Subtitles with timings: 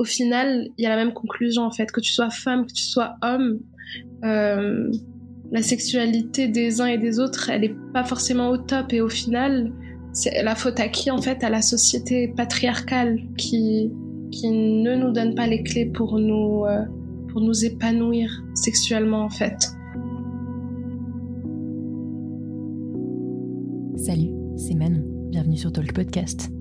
[0.00, 2.72] au final, il y a la même conclusion en fait, que tu sois femme, que
[2.72, 3.58] tu sois homme.
[4.24, 4.90] Euh,
[5.52, 9.10] la sexualité des uns et des autres, elle n'est pas forcément au top et au
[9.10, 9.70] final,
[10.14, 11.44] c'est la faute à qui en fait?
[11.44, 13.90] À la société patriarcale qui,
[14.30, 16.82] qui ne nous donne pas les clés pour nous, euh,
[17.28, 19.70] pour nous épanouir sexuellement en fait.
[23.96, 26.59] Salut, c'est Manon, bienvenue sur Talk Podcast.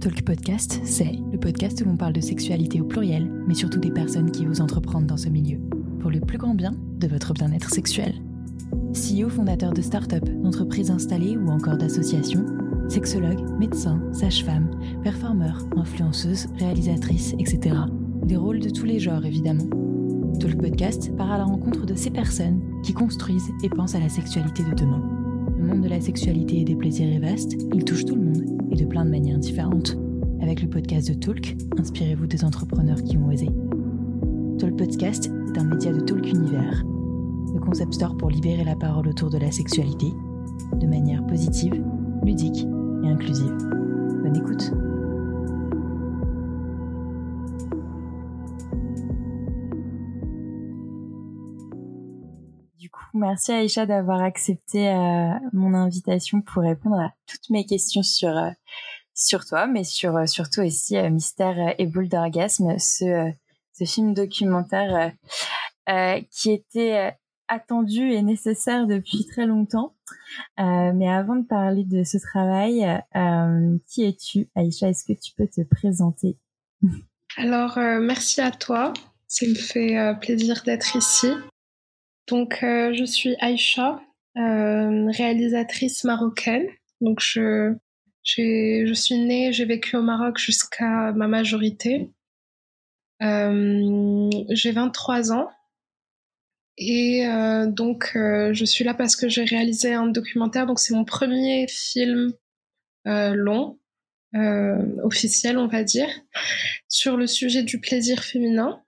[0.00, 3.90] Talk Podcast, c'est le podcast où l'on parle de sexualité au pluriel, mais surtout des
[3.90, 5.58] personnes qui osent entreprendre dans ce milieu,
[5.98, 8.14] pour le plus grand bien de votre bien-être sexuel.
[8.92, 12.46] CEO fondateur de start-up, d'entreprises installées ou encore d'associations,
[12.88, 14.70] sexologue, médecin, sage-femme,
[15.02, 17.74] performeur, influenceuse, réalisatrice, etc.
[18.22, 19.66] Des rôles de tous les genres évidemment.
[20.38, 24.08] Talk Podcast part à la rencontre de ces personnes qui construisent et pensent à la
[24.08, 25.27] sexualité de demain.
[25.68, 28.74] Monde de la sexualité et des plaisirs est vaste, il touche tout le monde et
[28.74, 29.98] de plein de manières différentes.
[30.40, 33.50] Avec le podcast de Talk, inspirez-vous des entrepreneurs qui ont osé.
[34.58, 36.82] Talk Podcast est un média de Talk Univers,
[37.52, 40.06] le concept store pour libérer la parole autour de la sexualité
[40.80, 41.84] de manière positive,
[42.24, 42.66] ludique
[43.04, 43.54] et inclusive.
[44.22, 44.72] Bonne écoute.
[53.18, 58.50] Merci Aïcha d'avoir accepté euh, mon invitation pour répondre à toutes mes questions sur euh,
[59.12, 63.32] sur toi, mais sur euh, surtout aussi Mystère et boule d'orgasme, ce
[63.84, 65.12] film documentaire
[66.30, 67.16] qui était
[67.48, 69.94] attendu et nécessaire depuis très longtemps.
[70.58, 72.86] Mais avant de parler de ce travail,
[73.86, 74.88] qui es-tu, Aïcha?
[74.88, 76.36] Est-ce que tu peux te présenter?
[77.36, 78.92] Alors, merci à toi.
[79.26, 81.28] Ça me fait plaisir d'être ici.
[82.28, 84.00] Donc, je suis Aïcha,
[84.34, 86.66] réalisatrice marocaine.
[87.00, 87.74] Donc, je,
[88.24, 92.10] je suis née, j'ai vécu au Maroc jusqu'à ma majorité.
[93.20, 95.48] j'ai 23 ans.
[96.78, 100.64] Et euh, donc, euh, je suis là parce que j'ai réalisé un documentaire.
[100.64, 102.32] Donc, c'est mon premier film
[103.06, 103.78] euh, long,
[105.02, 106.08] officiel, on va dire,
[106.88, 108.80] sur le sujet du plaisir féminin.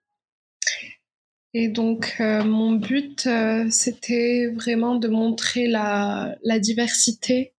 [1.52, 3.28] Et donc, mon but,
[3.70, 7.54] c'était vraiment de montrer la, la diversité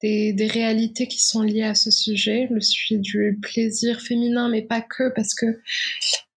[0.00, 4.62] des, des, réalités qui sont liées à ce sujet, le sujet du plaisir féminin, mais
[4.62, 5.60] pas que, parce que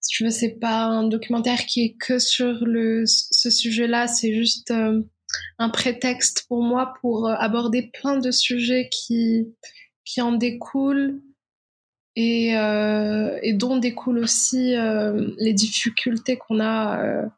[0.04, 4.34] si tu veux, c'est pas un documentaire qui est que sur le, ce sujet-là, c'est
[4.34, 5.02] juste euh,
[5.60, 9.48] un prétexte pour moi pour euh, aborder plein de sujets qui,
[10.04, 11.22] qui en découlent
[12.16, 14.76] et, euh, et dont découlent aussi
[15.38, 17.30] les difficultés qu'on a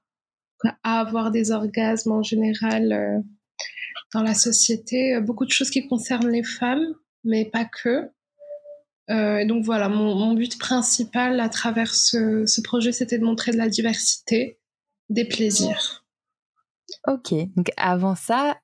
[0.83, 3.23] à avoir des orgasmes en général
[4.13, 5.19] dans la société.
[5.21, 6.85] Beaucoup de choses qui concernent les femmes,
[7.23, 8.09] mais pas que.
[9.09, 13.57] Euh, et donc voilà, mon, but principal à travers ce, projet, c'était de montrer de
[13.57, 14.59] la diversité,
[15.09, 16.05] des plaisirs.
[17.07, 18.57] Ok, donc avant ça,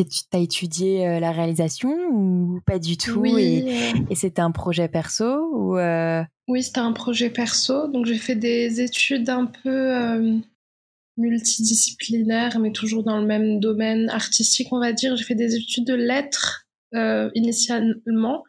[0.00, 3.64] euh, tu as étudié euh, la réalisation ou pas du tout Oui.
[3.66, 5.78] Et, et c'était un projet perso ou
[6.48, 7.88] Oui, c'était un projet perso.
[7.88, 10.40] Donc j'ai fait des études un peu
[11.16, 15.16] multidisciplinaires, mais toujours dans le même domaine artistique, on va dire.
[15.16, 16.66] J'ai fait des études de lettres
[17.34, 18.42] initialement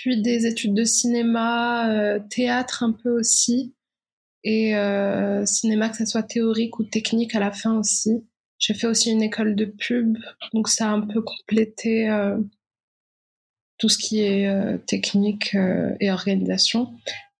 [0.00, 3.74] puis des études de cinéma, euh, théâtre un peu aussi,
[4.44, 8.24] et euh, cinéma que ça soit théorique ou technique à la fin aussi.
[8.60, 10.16] J'ai fait aussi une école de pub,
[10.54, 12.38] donc ça a un peu complété euh,
[13.78, 15.56] tout ce qui est technique
[16.00, 16.92] et organisation.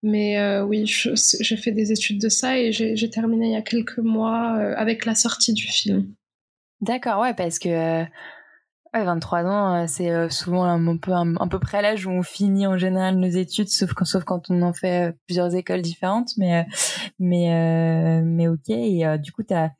[0.02, 3.98] Mais oui, j'ai fait des études de ça et j'ai terminé il y a quelques
[3.98, 6.14] mois avec la sortie du film.
[6.80, 8.06] D'accord, ouais, parce que
[8.92, 12.24] Ouais, 23 ans, euh, c'est euh, souvent un peu un, peu près l'âge où on
[12.24, 16.32] finit en général nos études, sauf quand, on en fait euh, plusieurs écoles différentes.
[16.38, 16.66] Mais,
[17.20, 18.68] mais, mais ok.
[18.70, 19.70] Et du coup, tu as,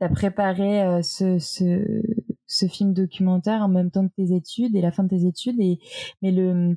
[0.00, 5.04] as, préparé ce, ce, film documentaire en même temps que tes études et la fin
[5.04, 5.60] de tes études.
[5.60, 5.78] Et,
[6.22, 6.76] mais le,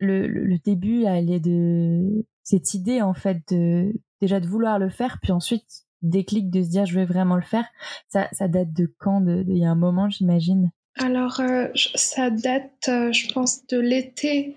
[0.00, 5.18] le, début, là, est de cette idée, en fait, de déjà de vouloir le faire,
[5.22, 7.66] puis ensuite déclic de se dire je vais vraiment le faire.
[8.08, 9.24] Ça, ça date de quand?
[9.26, 10.70] Il y a un moment, j'imagine?
[10.96, 14.56] Alors, euh, ça date, euh, je pense, de l'été,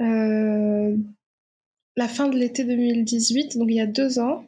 [0.00, 0.96] euh,
[1.96, 4.44] la fin de l'été 2018, donc il y a deux ans.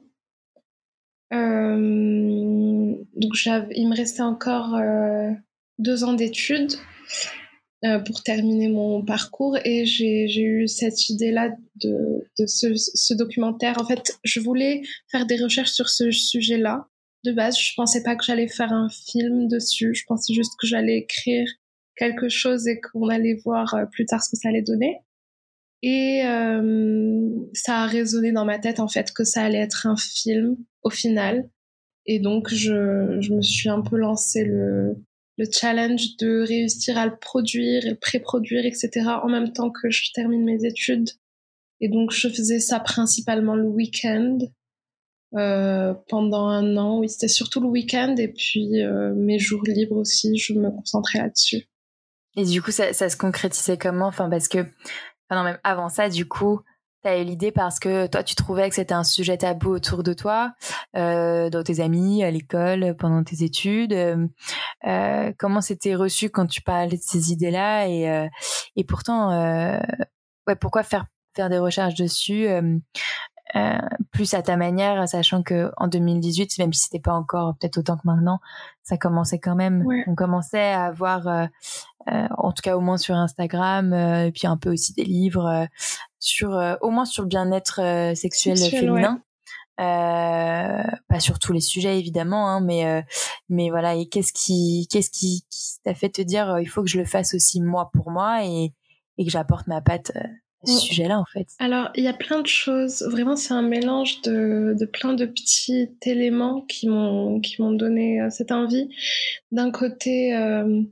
[1.31, 3.07] Donc,
[3.75, 4.79] il me restait encore
[5.79, 6.75] deux ans d'études
[8.05, 13.81] pour terminer mon parcours et j'ai eu cette idée-là de, ce, documentaire.
[13.81, 16.87] En fait, je voulais faire des recherches sur ce sujet-là
[17.27, 19.95] de base, je pensais pas que j'allais faire un film dessus.
[19.95, 21.47] Je pensais juste que j'allais écrire
[21.97, 24.99] quelque chose et qu'on allait voir euh, plus tard ce que ça allait donner.
[25.83, 26.23] Et
[27.53, 30.91] ça a résonné dans ma tête en fait que ça allait être un film au
[30.91, 31.49] final.
[32.07, 34.97] Et donc je, je me suis un peu lancé le,
[35.39, 38.91] le challenge de réussir à le produire le pré-produire, etc.
[39.23, 41.11] en même temps que je termine mes études.
[41.81, 44.39] Et donc je faisais ça principalement le week-end.
[45.35, 49.97] Euh, pendant un an, oui, c'était surtout le week-end et puis euh, mes jours libres
[49.97, 51.69] aussi, je me concentrais là-dessus.
[52.37, 54.07] Et du coup, ça, ça se concrétisait comment?
[54.07, 54.67] Enfin, parce que,
[55.29, 56.61] enfin non, même avant ça, du coup,
[57.07, 60.13] tu eu l'idée parce que toi, tu trouvais que c'était un sujet tabou autour de
[60.13, 60.53] toi,
[60.97, 63.93] euh, dans tes amis, à l'école, pendant tes études.
[63.93, 64.27] Euh,
[64.87, 68.27] euh comment c'était reçu quand tu parlais de ces idées-là et, euh,
[68.77, 69.79] et pourtant, euh,
[70.47, 72.49] ouais, pourquoi faire faire des recherches dessus
[73.55, 73.79] euh,
[74.11, 77.97] plus à ta manière, sachant que en 2018, même si c'était pas encore peut-être autant
[77.97, 78.41] que maintenant,
[78.83, 79.87] ça commençait quand même.
[80.07, 81.47] On commençait à avoir, euh,
[82.11, 85.67] euh, en tout cas au moins sur Instagram, et puis un peu aussi des livres
[86.19, 86.51] sur,
[86.81, 89.23] au moins sur le bien-être sexuel, féminin.
[89.77, 93.05] pas sur tous les sujets évidemment, hein, mais
[93.49, 93.95] mais voilà.
[93.95, 97.05] Et qu'est-ce qui qu'est-ce qui, qui t'a fait te dire il faut que je le
[97.05, 98.73] fasse aussi moi pour moi et
[99.19, 100.13] et que j'apporte ma patte
[100.67, 100.79] ce mm.
[100.79, 103.03] sujet-là, en fait Alors, il y a plein de choses.
[103.03, 108.21] Vraiment, c'est un mélange de, de, plein de petits éléments qui m'ont qui m'ont donné
[108.21, 108.89] euh, cette envie.
[109.53, 110.83] D'un côté, euh,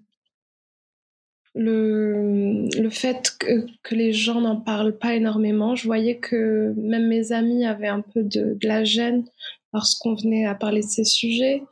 [1.55, 5.77] le, le fait que, que les gens n'en parlent pas énormément.
[5.77, 9.25] Je voyais que même mes amis avaient un peu de, de la gêne
[9.73, 11.62] lorsqu'on venait à parler de ces sujets.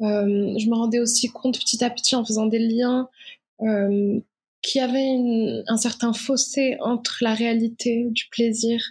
[0.00, 3.08] Euh, je me rendais aussi compte petit à petit en faisant des liens
[3.62, 4.20] euh,
[4.62, 8.82] qu'il y avait un certain fossé entre la réalité du plaisir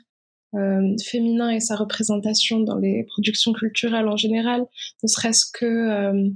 [0.56, 4.66] euh, féminin et sa représentation dans les productions culturelles en général,
[5.02, 6.32] ne serait-ce que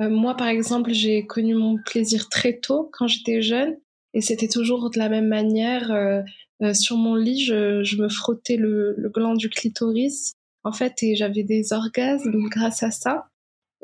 [0.00, 3.76] euh, euh, moi par exemple j'ai connu mon plaisir très tôt quand j'étais jeune
[4.14, 6.24] et c'était toujours de la même manière
[6.72, 10.32] sur mon lit je, je me frottais le, le, gland du clitoris
[10.64, 13.26] en fait et j'avais des orgasmes grâce à ça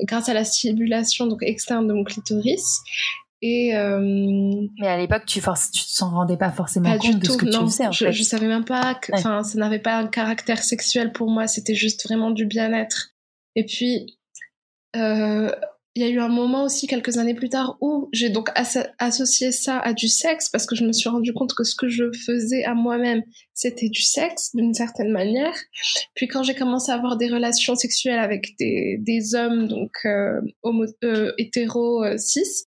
[0.00, 2.82] grâce à la stimulation donc externe de mon clitoris
[3.42, 7.36] et euh, mais à l'époque, tu ne tu t'en rendais pas forcément compte de ce
[7.36, 7.86] que tu faisais.
[7.88, 8.12] En je, fait.
[8.12, 11.48] je savais même pas que, enfin, ça n'avait pas un caractère sexuel pour moi.
[11.48, 13.08] C'était juste vraiment du bien-être.
[13.56, 14.16] Et puis,
[14.94, 15.50] euh,
[15.94, 18.48] il y a eu un moment aussi quelques années plus tard où j'ai donc
[18.98, 21.88] associé ça à du sexe parce que je me suis rendu compte que ce que
[21.88, 23.22] je faisais à moi-même
[23.52, 25.54] c'était du sexe d'une certaine manière.
[26.14, 30.40] Puis quand j'ai commencé à avoir des relations sexuelles avec des, hommes donc euh,
[31.04, 32.66] euh, hétéro euh, cis,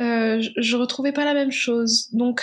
[0.00, 2.08] euh, je, retrouvais pas la même chose.
[2.12, 2.42] Donc,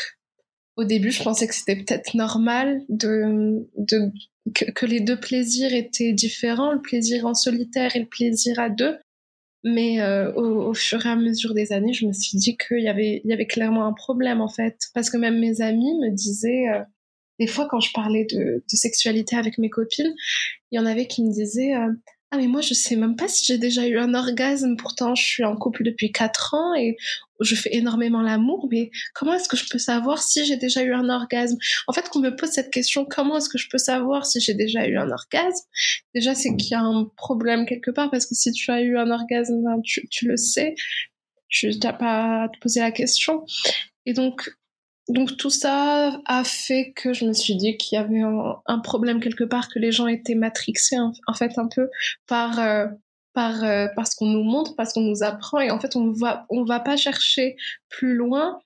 [0.75, 4.11] au début, je pensais que c'était peut-être normal de, de
[4.53, 8.97] que, les deux plaisirs étaient différents, le plaisir en solitaire et le plaisir à deux.
[9.63, 12.81] Mais euh, au, au, fur et à mesure des années, je me suis dit qu'il
[12.81, 15.97] y avait, il y avait clairement un problème en fait, parce que même mes amis
[15.99, 16.81] me disaient, euh,
[17.39, 20.13] des fois quand je parlais de, de, sexualité avec mes copines,
[20.71, 21.93] il y en avait qui me disaient euh,
[22.33, 24.75] ah mais moi je sais même pas si j'ai déjà eu un orgasme.
[24.75, 26.97] Pourtant je suis en couple depuis quatre ans et
[27.39, 28.67] je fais énormément l'amour.
[28.71, 31.57] Mais comment est-ce que je peux savoir si j'ai déjà eu un orgasme?
[31.87, 34.55] En fait, qu'on me pose cette question, comment est-ce que je peux savoir si j'ai
[34.55, 35.63] déjà eu un orgasme?
[36.15, 38.97] Déjà c'est qu'il y a un problème quelque part parce que si tu as eu
[38.97, 40.73] un orgasme, ben, tu, tu le sais.
[41.49, 43.45] Tu n'as pas à te poser la question.
[44.07, 44.49] Et donc
[45.09, 49.19] donc tout ça a fait que je me suis dit qu'il y avait un, problème
[49.19, 51.89] quelque part, que les gens étaient matrixés en, fait un peu
[52.27, 52.87] par euh,
[53.33, 56.45] par euh, ce qu'on nous montre, parce qu'on nous apprend, et en fait on va
[56.49, 57.57] on va pas chercher
[57.89, 58.59] plus loin.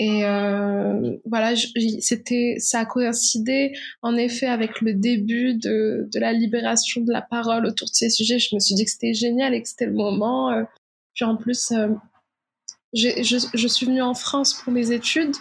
[0.00, 1.54] Et euh, voilà,
[2.00, 7.22] c'était ça a coïncidé en effet avec le début de de la libération de la
[7.22, 8.38] parole autour de ces sujets.
[8.38, 10.52] Je me suis dit que c'était génial et que c'était le moment.
[11.14, 11.72] puis en plus
[12.94, 15.34] je, je, suis venue en France pour mes études.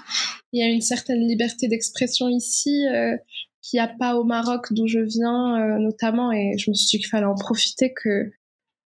[0.52, 3.16] Il y a une certaine liberté d'expression ici euh,
[3.62, 6.88] qu'il n'y a pas au Maroc d'où je viens euh, notamment et je me suis
[6.88, 8.32] dit qu'il fallait en profiter que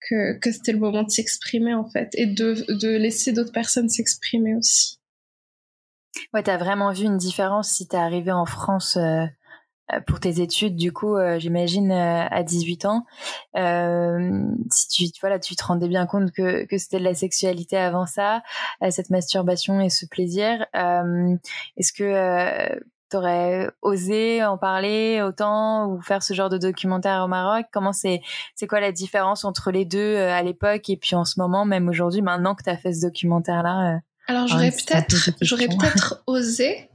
[0.08, 3.88] que, que c'était le moment de s'exprimer en fait et de, de laisser d'autres personnes
[3.88, 4.98] s'exprimer aussi.
[6.32, 9.24] Ouais, t'as vraiment vu une différence si t'es arrivé en France euh,
[10.06, 13.06] pour tes études, du coup, euh, j'imagine euh, à 18 ans,
[14.70, 18.06] si tu voilà, tu te rendais bien compte que, que c'était de la sexualité avant
[18.06, 18.42] ça,
[18.90, 20.66] cette masturbation et ce plaisir.
[20.74, 27.66] Est-ce que t'aurais osé en parler autant ou faire ce genre de documentaire au Maroc?
[27.72, 28.20] Comment c'est
[28.54, 31.88] c'est quoi la différence entre les deux à l'époque et puis en ce moment, même
[31.88, 36.90] aujourd'hui, maintenant que tu as fait ce documentaire là Alors j'aurais peut-être j'aurais peut-être osé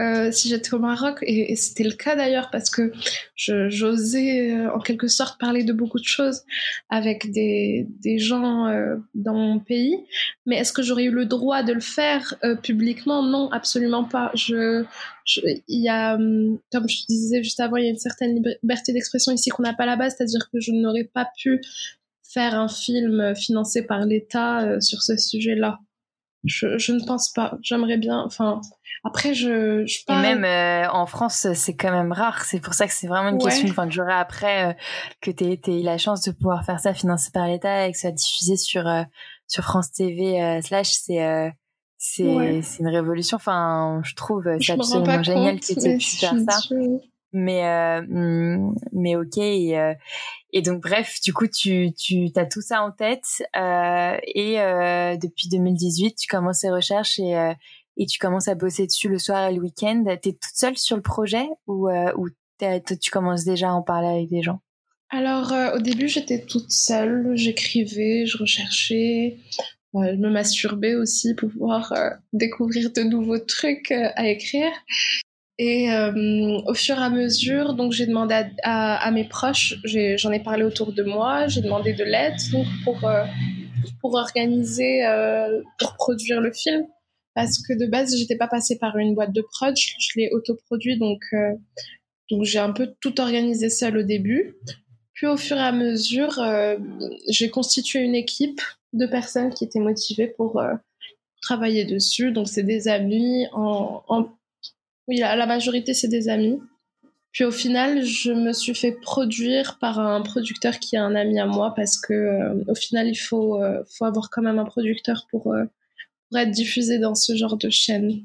[0.00, 2.92] euh, si j'étais au Maroc, et, c'était le cas d'ailleurs parce que
[3.36, 6.44] j'osais euh, en quelque sorte parler de beaucoup de choses
[6.88, 9.98] avec des, des gens euh, dans mon pays,
[10.46, 13.22] mais est-ce que j'aurais eu le droit de le faire publiquement?
[13.22, 14.32] Non, absolument pas.
[14.34, 19.32] Y a, hum, comme je disais juste avant, il y a une certaine liberté d'expression
[19.32, 21.60] ici qu'on n'a pas là-bas, c'est-à-dire que je n'aurais pas pu
[22.22, 25.80] faire un film financé par l'État sur ce sujet-là.
[26.44, 27.56] Je, je, ne pense pas.
[27.62, 28.22] J'aimerais bien.
[28.26, 28.60] Enfin,
[29.04, 30.24] après, je, je parle...
[30.24, 32.44] Et même euh, en France, c'est quand même rare.
[32.44, 34.72] C'est pour ça que c'est vraiment une question enfin, que j'aurais après euh,
[35.20, 37.98] que tu aies, eu la chance de pouvoir faire ça financé par l'État et que
[37.98, 39.02] ça soit diffusé sur, euh,
[39.46, 40.90] sur France TV slash.
[40.92, 41.52] C'est
[41.98, 43.36] c'est c'est une révolution.
[43.36, 46.74] Enfin, je trouve c'est absolument génial que tu aies pu faire ça.
[47.32, 49.38] Mais mm, mais ok.
[49.38, 49.94] Et,
[50.52, 51.92] et donc bref, du coup, tu
[52.36, 54.56] as tout ça en tête et
[55.20, 57.54] depuis 2018, tu commences tes recherches et
[57.96, 60.04] et tu commences à bosser dessus le soir et le week-end.
[60.22, 62.28] Tu es toute seule sur le projet ou, euh, ou
[62.58, 64.60] tu commences déjà à en parler avec des gens?
[65.10, 67.32] Alors, euh, au début, j'étais toute seule.
[67.34, 69.38] J'écrivais, je recherchais.
[69.94, 74.72] je me masturbais aussi pour pouvoir euh, découvrir de nouveaux trucs à écrire.
[75.64, 75.88] Et
[76.66, 80.92] au fur et à mesure, donc j'ai demandé à, mes proches, j'en ai, parlé autour
[80.92, 82.34] de moi, j'ai demandé de l'aide
[82.84, 82.98] pour
[84.00, 85.02] pour organiser,
[85.78, 86.84] pour produire le film
[87.34, 90.98] parce que de base j'étais pas passée par une boîte de prod, je, l'ai autoproduit
[90.98, 91.52] donc euh,
[92.30, 94.56] donc j'ai un peu tout organisé seul au début.
[95.12, 96.78] Puis au fur et à mesure, euh,
[97.28, 98.60] j'ai constitué une équipe
[98.92, 100.72] de personnes qui étaient motivées pour euh,
[101.42, 102.32] travailler dessus.
[102.32, 104.02] Donc c'est des amis, en...
[105.08, 106.60] oui la majorité c'est des amis.
[107.32, 111.40] Puis au final, je me suis fait produire par un producteur qui est un ami
[111.40, 115.54] à moi parce que au final, il faut, faut avoir quand même un producteur pour
[116.40, 118.24] être diffusé dans ce genre de chaîne.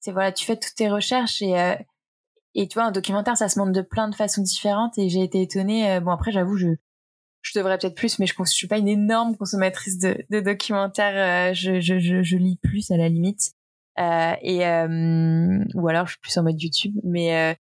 [0.00, 1.74] C'est voilà, tu fais toutes tes recherches et euh,
[2.54, 5.22] et tu vois un documentaire ça se montre de plein de façons différentes et j'ai
[5.22, 5.90] été étonnée.
[5.90, 6.68] Euh, bon après j'avoue je
[7.40, 11.50] je devrais peut-être plus, mais je je suis pas une énorme consommatrice de, documentaires.
[11.50, 13.61] Euh, je, je, je, lis plus à la limite, euh,
[13.96, 14.58] et
[15.74, 16.94] ou alors je suis plus en mode YouTube.
[17.04, 17.56] Mais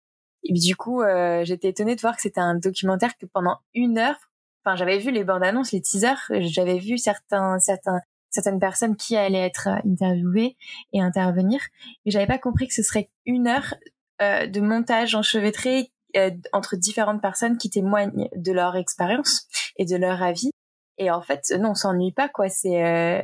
[0.44, 1.02] et du coup,
[1.42, 4.16] j'étais étonnée de voir que c'était un documentaire que pendant une heure,
[4.64, 9.16] enfin j'avais vu les bandes annonces, les teasers, j'avais vu certains certains certaines personnes qui
[9.16, 10.56] allaient être euh, interviewées
[10.92, 11.60] et intervenir.
[12.04, 13.74] Mais j'avais pas compris que ce serait une heure
[14.22, 19.96] euh, de montage enchevêtré euh, entre différentes personnes qui témoignent de leur expérience et de
[19.96, 20.50] leur avis.
[20.98, 22.48] Et en fait, non, on s'ennuie pas, quoi.
[22.48, 23.22] C'est, euh,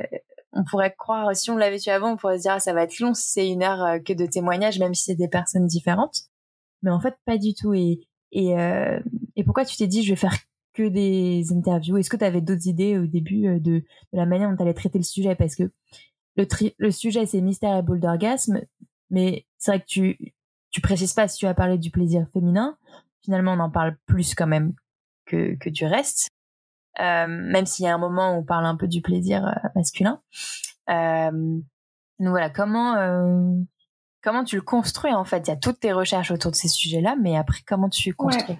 [0.55, 2.83] on pourrait croire, si on l'avait su avant, on pourrait se dire, ah, ça va
[2.83, 5.67] être long si c'est une heure euh, que de témoignages, même si c'est des personnes
[5.67, 6.23] différentes.
[6.81, 7.73] Mais en fait, pas du tout.
[7.73, 7.99] Et,
[8.31, 8.53] et,
[9.35, 10.35] et pourquoi tu t'es dit, je vais faire
[10.75, 11.97] que des interviews?
[11.97, 13.83] Est-ce que tu avais d'autres idées au début euh, de,
[14.13, 15.33] la manière dont tu traiter le sujet?
[15.33, 15.71] Parce que
[16.35, 16.45] le,
[16.77, 18.61] le sujet, c'est mystère et boule d'orgasme,
[19.09, 20.33] mais c'est vrai que tu,
[20.69, 22.77] tu précises pas si tu as parlé du plaisir féminin.
[23.23, 24.73] Finalement, on en parle plus quand même
[25.25, 26.27] que, que du reste.
[26.99, 29.69] Euh, même s'il y a un moment où on parle un peu du plaisir euh,
[29.75, 30.21] masculin.
[30.89, 31.31] Euh,
[32.19, 32.95] donc voilà, comment
[34.23, 35.47] comment tu le construis en fait?
[35.47, 38.57] Il y a toutes tes recherches autour de ces sujets-là, mais après comment tu construis?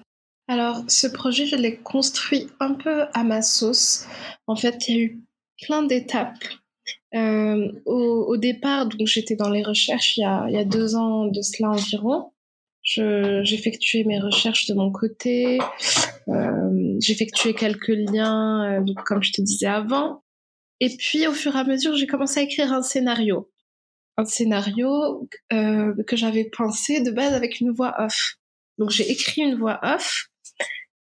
[0.48, 4.06] Alors, ce projet, je l'ai construit un peu à ma sauce.
[4.46, 5.24] En fait, il y a eu
[5.64, 6.38] plein d'étapes.
[7.16, 10.96] Euh, au, départ, donc j'étais dans les recherches il y, a, il y a deux
[10.96, 12.32] ans de cela environ.
[12.84, 15.60] J'effectuais mes recherches de mon côté.
[16.30, 20.24] Euh, J'effectuais quelques liens, euh, donc, comme je te disais avant.
[20.80, 23.52] Et puis, au fur et à mesure, j'ai commencé à écrire un scénario.
[24.18, 28.36] Un scénario euh, que j'avais pensé de base avec une voix off.
[28.78, 30.30] Donc, j'ai écrit une voix off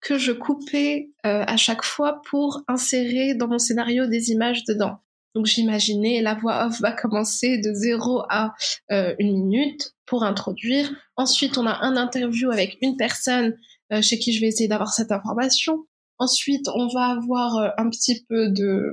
[0.01, 4.99] que je coupais à chaque fois pour insérer dans mon scénario des images dedans.
[5.35, 8.55] Donc j'imaginais la voix off va commencer de 0 à
[8.91, 10.93] une minute pour introduire.
[11.17, 13.57] Ensuite, on a un interview avec une personne
[14.03, 15.87] chez qui je vais essayer d'avoir cette information.
[16.19, 18.93] Ensuite, on va avoir euh, un petit peu de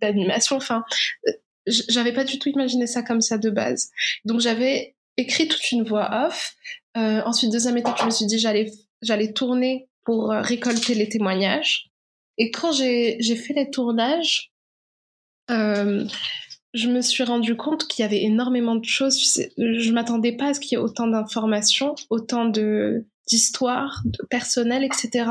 [0.00, 0.56] d'animation.
[0.56, 0.84] Enfin,
[1.66, 3.90] j'avais pas du tout imaginé ça comme ça de base.
[4.24, 6.54] Donc j'avais écrit toute une voix off.
[6.94, 8.70] ensuite, deuxième étape, je me suis dit j'allais
[9.02, 11.90] j'allais tourner pour euh, récolter les témoignages.
[12.38, 14.50] Et quand j'ai fait les tournages,
[15.50, 16.06] euh,
[16.72, 19.18] je me suis rendu compte qu'il y avait énormément de choses.
[19.58, 24.84] Je m'attendais pas à ce qu'il y ait autant d'informations, autant de d'histoires, de personnel,
[24.84, 25.30] etc.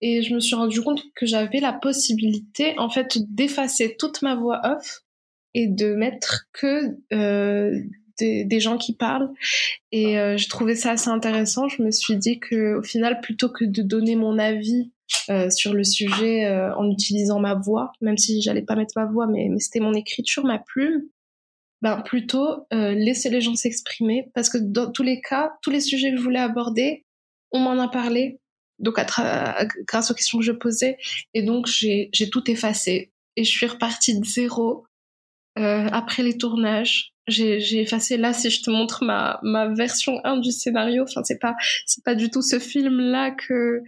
[0.00, 4.36] Et je me suis rendu compte que j'avais la possibilité, en fait, d'effacer toute ma
[4.36, 5.02] voix off
[5.54, 7.82] et de mettre que euh,
[8.18, 9.30] des, gens qui parlent.
[9.92, 11.68] Et euh, je trouvais ça assez intéressant.
[11.68, 14.92] Je me suis dit que au final, plutôt que de donner mon avis
[15.30, 19.06] euh, sur le sujet euh, en utilisant ma voix, même si j'allais pas mettre ma
[19.06, 21.02] voix, mais, mais c'était mon écriture, ma plume,
[21.80, 26.10] ben plutôt laisser les gens s'exprimer parce que dans tous les cas, tous les sujets
[26.10, 27.04] que je voulais aborder,
[27.52, 28.40] on m'en a parlé.
[28.78, 30.98] Donc à grâce aux questions que je posais
[31.34, 34.86] et donc j'ai tout effacé et je suis repartie de zéro
[35.58, 38.16] après les tournages j'ai effacé.
[38.16, 41.54] Là si je te montre ma, ma version 1 du scénario enfin c'est pas
[41.86, 43.82] c'est pas du tout ce film là que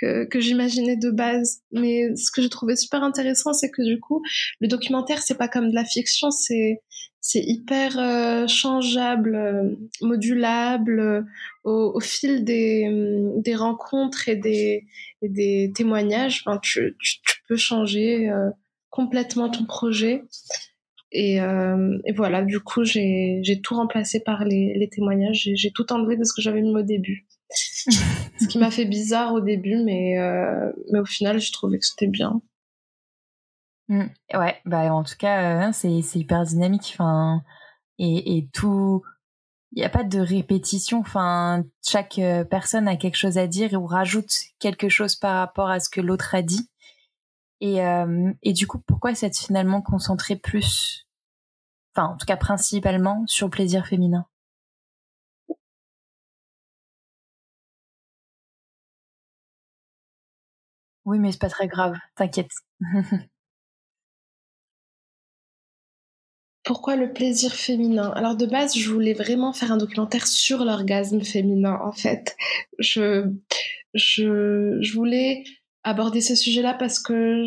[0.00, 1.60] que, j'imaginais de base.
[1.72, 4.22] Mais ce que j'ai trouvé super intéressant c'est que du coup
[4.60, 6.80] le documentaire c'est pas comme de la fiction c'est
[7.20, 11.22] c'est hyper euh, changeable euh, modulable euh,
[11.64, 12.88] au, fil des
[13.36, 14.86] des rencontres et des
[15.20, 16.42] des témoignages.
[16.46, 18.30] Enfin, tu, tu peux changer
[18.88, 20.22] complètement ton projet
[21.10, 25.48] et, euh, et, voilà, du coup, j'ai tout remplacé par les, témoignages.
[25.54, 27.26] J'ai tout enlevé de ce que j'avais mis au début.
[27.50, 32.08] ce qui m'a fait bizarre au début, mais, euh, au final, j'ai trouvé que c'était
[32.08, 32.40] bien.
[33.90, 34.04] Mmh.
[34.34, 36.98] ouais, bah en tout cas, euh, c'est hyper dynamique.
[37.98, 39.02] Et, tout,
[39.72, 41.00] il n'y a pas de répétition.
[41.00, 45.80] Enfin, chaque personne a quelque chose à dire ou rajoute quelque chose par rapport à
[45.80, 46.68] ce que l'autre a dit.
[47.60, 51.06] Et, euh, et du coup, pourquoi s'être finalement concentré plus,
[51.94, 54.26] enfin en tout cas principalement, sur le plaisir féminin?
[61.04, 62.50] Oui, mais c'est pas très grave, t'inquiète.
[66.64, 68.10] Pourquoi le plaisir féminin?
[68.14, 71.78] Alors de base, je voulais vraiment faire un documentaire sur l'orgasme féminin.
[71.82, 72.36] En fait,
[72.78, 73.24] je
[73.94, 75.44] je, je voulais
[75.84, 77.44] aborder ce sujet-là parce que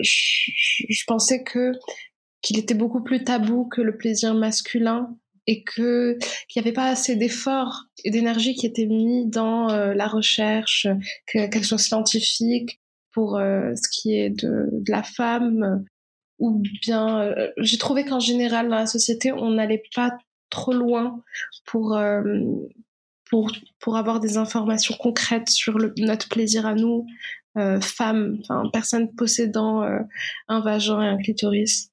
[0.00, 1.72] je, pensais que
[2.42, 6.88] qu'il était beaucoup plus tabou que le plaisir masculin et que qu'il n'y avait pas
[6.88, 10.86] assez d'efforts et d'énergie qui étaient mis dans euh, la recherche,
[11.26, 12.80] qu'elle soit scientifique
[13.12, 15.84] pour euh, ce qui est de, de la femme
[16.38, 20.16] ou bien euh, j'ai trouvé qu'en général dans la société on n'allait pas
[20.50, 21.22] trop loin
[21.64, 21.98] pour
[23.30, 27.06] pour pour avoir des informations concrètes sur notre plaisir à nous
[27.58, 29.98] euh, femme, enfin personne possédant euh,
[30.48, 31.90] un vagin et un clitoris.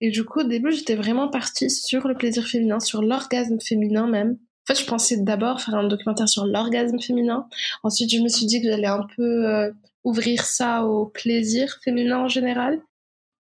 [0.00, 4.08] Et du coup, au début, j'étais vraiment partie sur le plaisir féminin, sur l'orgasme féminin
[4.08, 4.32] même.
[4.32, 7.46] En fait, je pensais d'abord faire un documentaire sur l'orgasme féminin.
[7.82, 9.70] Ensuite, je me suis dit que j'allais un peu euh,
[10.04, 12.80] ouvrir ça au plaisir féminin en général.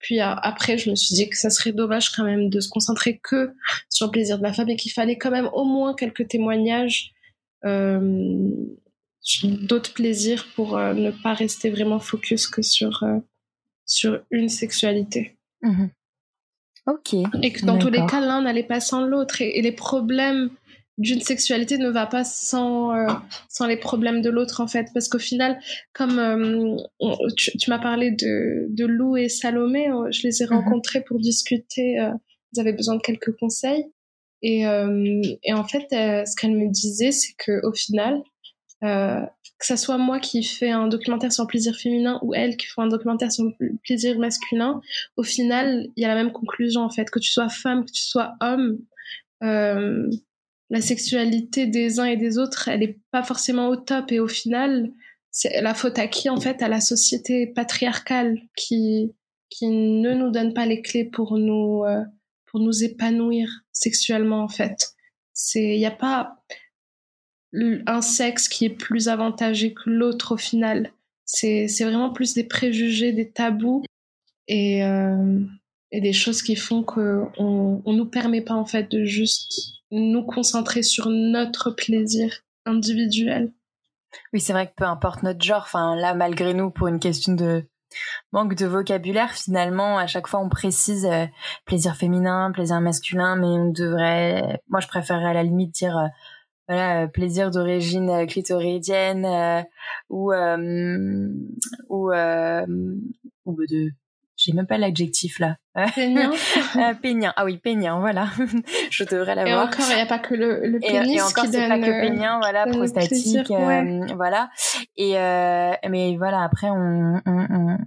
[0.00, 3.18] Puis après, je me suis dit que ça serait dommage quand même de se concentrer
[3.22, 3.52] que
[3.88, 7.12] sur le plaisir de la femme et qu'il fallait quand même au moins quelques témoignages
[7.64, 8.48] euh,
[9.44, 13.18] d'autres plaisirs pour euh, ne pas rester vraiment focus que sur, euh,
[13.84, 15.36] sur une sexualité.
[15.62, 15.90] Mhm.
[16.86, 17.14] Ok.
[17.42, 19.42] Et que dans tous les cas, l'un n'allait pas sans l'autre.
[19.42, 20.50] Et, les problèmes
[20.96, 23.06] d'une sexualité ne va pas sans, euh,
[23.48, 24.86] sans les problèmes de l'autre, en fait.
[24.94, 25.60] Parce qu'au final,
[25.92, 26.78] comme
[27.36, 30.56] tu, m'as parlé de, de Lou et Salomé, je les ai mhm.
[30.56, 31.98] rencontrés pour discuter.
[32.52, 33.84] ils avaient besoin de quelques conseils.
[34.40, 38.22] Et, et en fait, ce qu'elle me disait, c'est qu'au final,
[38.84, 39.20] euh,
[39.58, 42.66] que ça soit moi qui fais un documentaire sur le plaisir féminin ou elle qui
[42.66, 44.80] fait un documentaire sur le plaisir masculin,
[45.16, 47.10] au final, il y a la même conclusion en fait.
[47.10, 48.78] Que tu sois femme, que tu sois homme,
[49.42, 50.08] euh,
[50.70, 54.28] la sexualité des uns et des autres, elle est pas forcément au top et au
[54.28, 54.92] final,
[55.30, 56.62] c'est la faute à qui en fait?
[56.62, 59.12] À la société patriarcale qui
[59.50, 62.04] qui ne nous donne pas les clés pour nous euh,
[62.46, 64.92] pour nous épanouir sexuellement en fait.
[65.54, 66.36] Il y a pas
[67.52, 70.92] un sexe qui est plus avantagé que l'autre au final.
[71.24, 73.84] C'est vraiment plus des préjugés, des tabous
[74.46, 75.40] et, euh,
[75.92, 80.24] et des choses qui font qu'on on nous permet pas en fait de juste nous
[80.24, 82.32] concentrer sur notre plaisir
[82.64, 83.52] individuel.
[84.32, 87.34] Oui, c'est vrai que peu importe notre genre, enfin là malgré nous pour une question
[87.34, 87.64] de
[88.32, 91.26] manque de vocabulaire finalement à chaque fois on précise euh,
[91.64, 96.06] plaisir féminin, plaisir masculin mais on devrait moi je préférerais à la limite dire euh,
[96.68, 99.62] voilà euh, plaisir d'origine euh, clitoridienne euh,
[100.10, 100.32] ou
[101.88, 102.12] ou
[103.46, 103.90] ou de
[104.40, 105.56] j'ai même pas l'adjectif là.
[105.96, 106.30] Peignant.
[107.02, 107.32] peignant.
[107.34, 108.28] Ah oui, peignant, voilà.
[108.90, 109.64] je devrais l'avoir.
[109.64, 112.00] Et encore, il n'y a pas que le, le pénis et, encore, c'est pas que
[112.00, 113.52] peignant, voilà, prostatique,
[114.14, 114.50] voilà.
[114.96, 115.14] Et
[115.88, 117.78] mais voilà, après on on, on,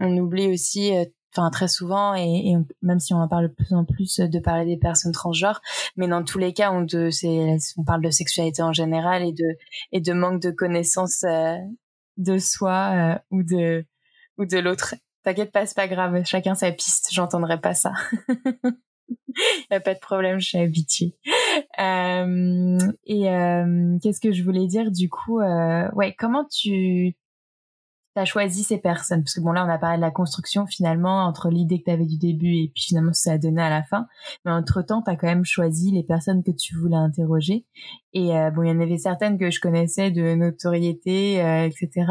[0.00, 0.92] on oublie aussi
[1.36, 4.64] enfin très souvent et, même si on en parle de plus en plus de parler
[4.64, 5.60] des personnes transgenres
[5.96, 6.86] mais dans tous les cas on
[7.84, 9.22] parle de sexualité en général
[9.92, 11.56] et de manque de connaissance euh,
[12.16, 14.94] de soi euh, ou de l'autre.
[15.22, 16.22] T'inquiète pas c'est pas grave.
[16.24, 17.08] Chacun sa piste.
[17.12, 17.92] J'entendrai pas ça.
[19.70, 21.14] Y a pas de problème je suis habituée.
[21.78, 23.22] Euh, et
[24.02, 27.14] qu'est-ce que je voulais dire du coup ouais comment tu
[28.16, 30.66] tu as choisi ces personnes Parce que bon, là, on a parlé de la construction
[30.66, 33.68] finalement, entre l'idée que tu avais du début et puis finalement ça a donné à
[33.68, 34.06] la fin.
[34.44, 37.66] Mais entre-temps, tu as quand même choisi les personnes que tu voulais interroger.
[38.14, 42.06] Et euh, bon, il y en avait certaines que je connaissais de notoriété, euh, etc.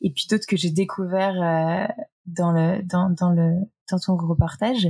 [0.00, 1.86] Et puis d'autres que j'ai découvert euh,
[2.26, 3.54] dans le dans, le
[3.90, 4.86] dans ton reportage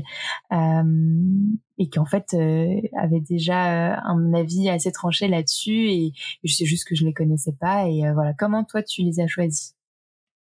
[0.50, 2.34] et qui en fait
[2.96, 7.52] avait déjà un avis assez tranché là-dessus et, je sais juste que je les connaissais
[7.52, 9.77] pas et voilà comment toi tu les as choisis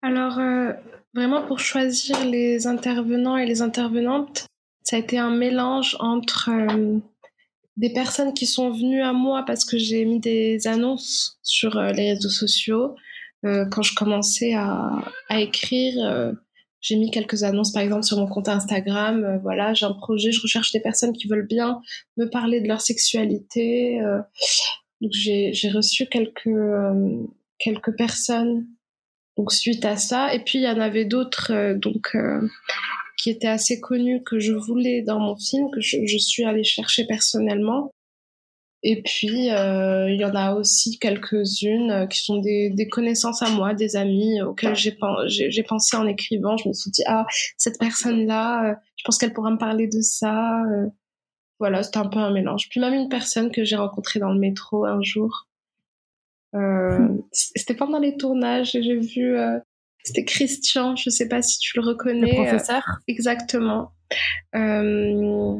[0.02, 0.72] alors, euh,
[1.14, 4.46] vraiment, pour choisir les intervenants et les intervenantes,
[4.82, 6.98] ça a été un mélange entre euh,
[7.76, 11.92] des personnes qui sont venues à moi parce que j'ai mis des annonces sur euh,
[11.92, 12.96] les réseaux sociaux.
[13.44, 14.90] quand je commençais à,
[15.28, 15.96] à écrire,
[16.80, 19.40] j'ai mis quelques annonces, par exemple, sur mon compte Instagram.
[19.42, 21.80] voilà, j'ai un projet, je recherche des personnes qui veulent bien
[22.16, 24.00] me parler de leur sexualité.
[25.00, 26.56] donc, j'ai reçu quelques,
[27.58, 28.68] quelques personnes
[29.36, 32.40] donc suite à ça, et puis il y en avait d'autres euh, donc euh,
[33.18, 36.64] qui étaient assez connus que je voulais dans mon film que je, je suis allée
[36.64, 37.90] chercher personnellement.
[38.84, 43.48] Et puis euh, il y en a aussi quelques-unes qui sont des, des, connaissances à
[43.50, 44.96] moi, des amis auxquels j'ai
[45.28, 46.56] j'ai pensé en écrivant.
[46.56, 47.24] Je me suis dit ah
[47.56, 50.64] cette personne-là, je pense qu'elle pourra me parler de ça.
[51.60, 52.68] voilà, c'était un peu un mélange.
[52.70, 55.46] Puis même une personne que j'ai rencontrée dans le métro un jour
[56.54, 59.36] euh, c'était pendant les tournages et j'ai vu.
[59.36, 59.58] Euh,
[60.04, 62.32] c'était Christian, je sais pas si tu le reconnais.
[62.32, 62.82] Le professeur?
[63.06, 63.92] Exactement.
[64.54, 65.58] Euh,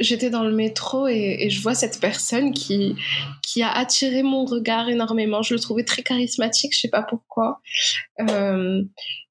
[0.00, 2.96] j'étais dans le métro et, je vois cette personne qui,
[3.42, 5.42] qui a attiré mon regard énormément.
[5.42, 7.60] Je le trouvais très charismatique, je sais pas pourquoi.
[8.20, 8.82] Euh,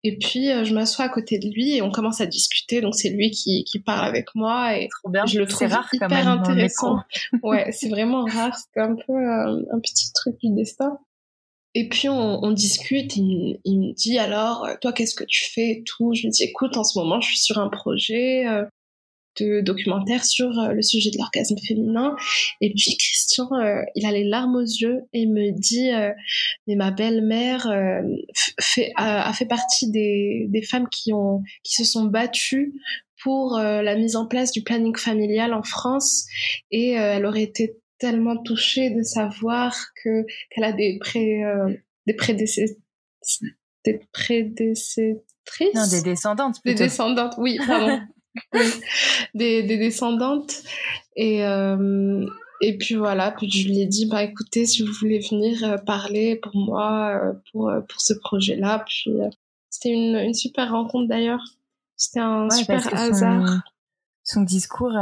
[0.04, 2.82] et puis euh, je m'assois à côté de lui et on commence à discuter.
[2.82, 4.90] Donc c'est lui qui, qui parle avec moi et
[5.28, 7.00] je le trouve rare hyper même, intéressant.
[7.44, 8.58] ouais, c'est vraiment rare.
[8.74, 10.98] C'est un peu euh, un petit truc du destin.
[11.76, 15.84] Et puis on, on discute, il, il, me dit alors, toi qu'est-ce que tu fais
[15.86, 16.14] tout?
[16.14, 18.46] Je lui dis écoute, en ce moment je suis sur un projet,
[19.40, 22.16] de documentaire sur euh, le sujet de l'orgasme féminin.
[22.62, 26.12] Et puis Christian, euh, il a les larmes aux yeux et me dit euh,
[26.68, 27.68] mais ma belle-mère
[28.60, 32.74] fait, a, fait partie des, des femmes qui ont qui se sont battues
[33.22, 36.26] pour la mise en place du planning familial en France
[36.72, 41.42] et elle aurait été tellement touchée de savoir que qu'elle a des pré
[42.06, 42.76] des prédécesseurs
[43.86, 45.22] des prédécesseurs
[45.74, 46.78] non des descendantes plutôt.
[46.78, 48.02] des descendantes oui pardon
[49.34, 50.54] des, des, descendantes.
[51.16, 52.26] Et, euh,
[52.62, 55.78] et puis voilà, puis je lui ai dit, bah écoutez, si vous voulez venir euh,
[55.78, 58.84] parler pour moi, euh, pour, pour ce projet-là.
[58.88, 59.12] Puis
[59.70, 61.44] c'était une, une super rencontre d'ailleurs.
[61.96, 63.62] C'était un super hasard.
[64.26, 64.98] Son, discours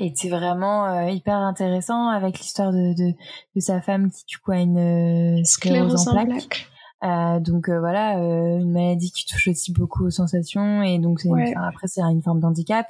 [0.00, 3.14] était vraiment hyper intéressant avec l'histoire de, de,
[3.56, 6.69] de, sa femme qui du coup a une sclérose, en plaques.
[7.02, 11.26] Euh, donc euh, voilà, euh, une maladie qui touche aussi beaucoup aux sensations et donc
[11.56, 12.86] après c'est une forme d'handicap.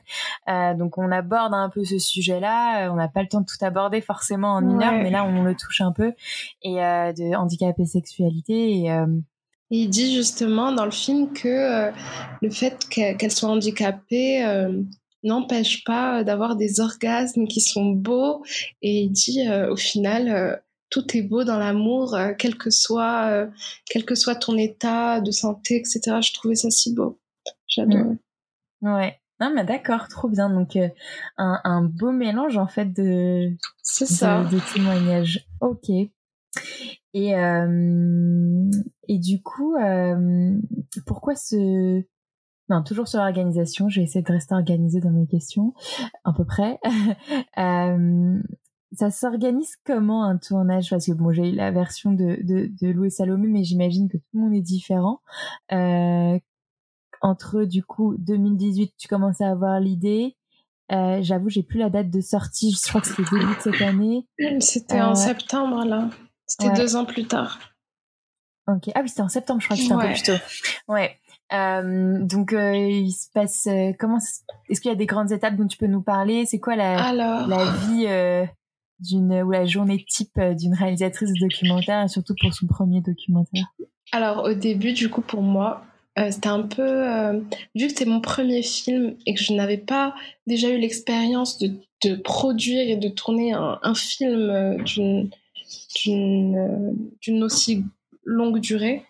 [0.76, 2.90] donc on aborde un peu ce sujet-là.
[2.92, 5.42] On n'a pas le temps de tout aborder forcément en une heure, mais là on
[5.42, 6.12] le touche un peu
[6.62, 8.84] et de handicap et sexualité.
[8.84, 8.90] Et,
[9.72, 11.92] il dit justement dans le film que
[12.42, 14.44] le fait qu'elle soit handicapée
[15.22, 18.42] n'empêche pas d'avoir des orgasmes qui sont beaux
[18.82, 20.60] et il dit au final
[20.90, 23.46] tout est beau dans l'amour, euh, quel que soit, euh,
[23.87, 26.20] quel que soit ton état de santé, etc.
[26.20, 27.18] Je trouvais ça si beau.
[27.68, 28.16] J'adore.
[28.83, 28.94] Mm.
[28.94, 29.16] Ouais.
[29.40, 30.50] Non, mais d'accord, trop bien.
[30.50, 30.88] Donc, euh,
[31.38, 34.44] un, un, beau mélange, en fait, de, C'est ça.
[34.44, 35.46] de, témoignages.
[35.61, 35.88] Ok.
[37.12, 37.33] Et,
[39.09, 39.76] et du coup,
[41.07, 42.03] pourquoi ce...
[42.68, 45.74] Non, toujours sur l'organisation, je vais essayer de rester organisée dans mes questions,
[46.24, 46.79] à peu près.
[48.92, 50.90] ça s'organise comment un tournage?
[50.90, 54.09] Parce que bon, j'ai eu la version de, de, de Lou et Salomé, mais j'imagine
[54.09, 55.20] que tout le monde est différent.
[55.72, 56.38] Euh,
[57.20, 60.37] entre du coup 2018, tu commences à avoir l'idée.
[60.92, 62.72] Euh, J'avoue, j'ai plus la date de sortie.
[62.72, 64.26] Je crois que c'était début de cette année.
[64.61, 66.11] C'était en euh, septembre là.
[66.46, 67.61] C'était deux ans plus tard.
[68.66, 68.90] Ok.
[68.94, 70.33] Ah oui, c'était en septembre, je crois que c'était un peu plus tôt.
[70.88, 71.16] Ouais.
[71.53, 74.18] Euh, donc, euh, il se passe euh, comment
[74.68, 76.46] Est-ce qu'il y a des grandes étapes dont tu peux nous parler?
[76.46, 78.07] C'est quoi la, la vie
[79.00, 83.66] d'une ou la journée type euh, d'une réalisatrice de documentaire surtout pour son premier documentaire.
[84.12, 85.84] Alors au début du coup pour moi
[86.18, 87.40] euh, c'était un peu euh,
[87.74, 90.14] vu que c'était mon premier film et que je n'avais pas
[90.46, 91.72] déjà eu l'expérience de,
[92.04, 95.30] de, produire et de tourner un, film d'une
[97.20, 97.84] d'une aussi
[98.24, 99.04] longue durée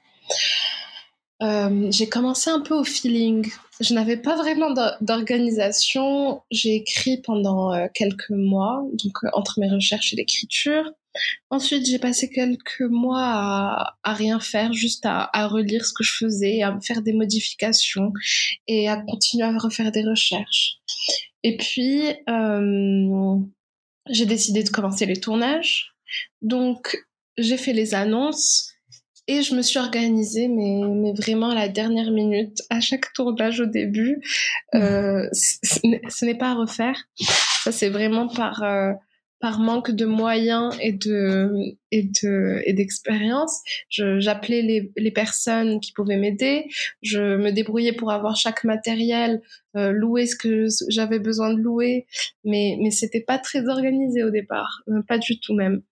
[1.40, 3.50] j'ai commencé un peu au feeling
[3.81, 6.43] je n'avais pas vraiment d'organisation.
[6.51, 10.85] J'ai écrit pendant euh, quelques mois, donc euh, entre mes recherches et l'écriture.
[11.49, 16.12] Ensuite, j'ai passé quelques mois à, rien faire, juste à, à, relire ce que je
[16.12, 18.12] faisais, à faire des modifications
[18.69, 20.77] et à continuer à refaire des recherches.
[21.43, 23.37] Et puis, euh,
[24.09, 25.95] j'ai décidé de commencer les tournages.
[26.43, 26.97] Donc,
[27.38, 28.75] j'ai fait les annonces
[29.26, 33.61] et je me suis organisée, mais, mais vraiment à la dernière minute, à chaque tournage
[33.61, 34.20] au début.
[34.74, 36.96] Euh, ce n'est pas à refaire.
[37.16, 38.92] Ça, c'est vraiment par, euh,
[39.40, 43.61] par manque de moyens et de et de et d'expérience.
[43.88, 46.66] J'appelais les, les personnes qui pouvaient m'aider.
[47.02, 49.40] Je me débrouillais pour avoir chaque matériel,
[49.76, 52.06] euh, louer ce que j'avais besoin de louer,
[52.44, 55.83] mais mais c'était pas très organisé au départ, euh, pas du tout même.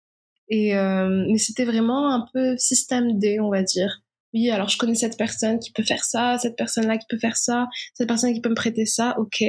[0.51, 4.01] Et euh, mais c'était vraiment un peu système D, on va dire.
[4.35, 7.37] Oui, alors je connais cette personne qui peut faire ça, cette personne-là qui peut faire
[7.37, 9.43] ça, cette personne qui peut me prêter ça, ok.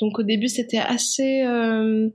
[0.00, 1.42] Donc au début c'était assez.
[1.42, 2.08] Euh,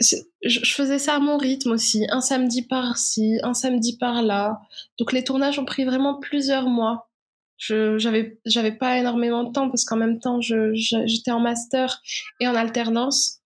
[0.00, 4.58] je faisais ça à mon rythme aussi, un samedi par-ci, un samedi par-là.
[4.98, 7.10] Donc les tournages ont pris vraiment plusieurs mois.
[7.58, 12.02] Je j'avais j'avais pas énormément de temps parce qu'en même temps j'étais en master
[12.40, 13.40] et en alternance.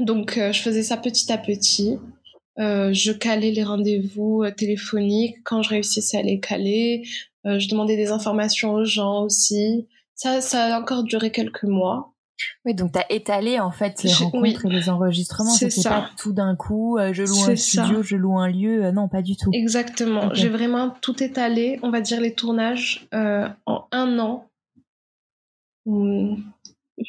[0.00, 1.98] Donc euh, je faisais ça petit à petit.
[2.58, 7.06] Euh, je calais les rendez-vous euh, téléphoniques quand je réussissais à les caler.
[7.46, 9.88] Euh, je demandais des informations aux gens aussi.
[10.14, 12.14] Ça, ça a encore duré quelques mois.
[12.64, 15.50] Oui, donc tu as étalé en fait les rencontres et les enregistrements.
[15.50, 15.90] C'est ça.
[15.90, 18.90] pas tout d'un coup, je loue un studio, je loue un lieu.
[18.90, 19.50] non, pas du tout.
[19.54, 20.34] Exactement.
[20.34, 24.50] J'ai vraiment tout étalé, on va dire les tournages, en un an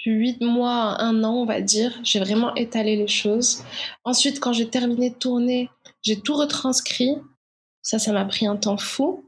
[0.06, 2.00] huit mois, un an, on va dire.
[2.04, 3.64] J'ai vraiment étalé les choses.
[4.04, 5.70] Ensuite, quand j'ai terminé de tourner,
[6.02, 7.16] j'ai tout retranscrit.
[7.82, 9.24] Ça, ça m'a pris un temps fou.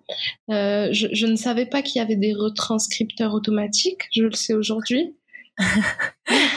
[0.50, 4.04] Euh, je, ne savais pas qu'il y avait des retranscripteurs automatiques.
[4.12, 5.16] Je le sais aujourd'hui.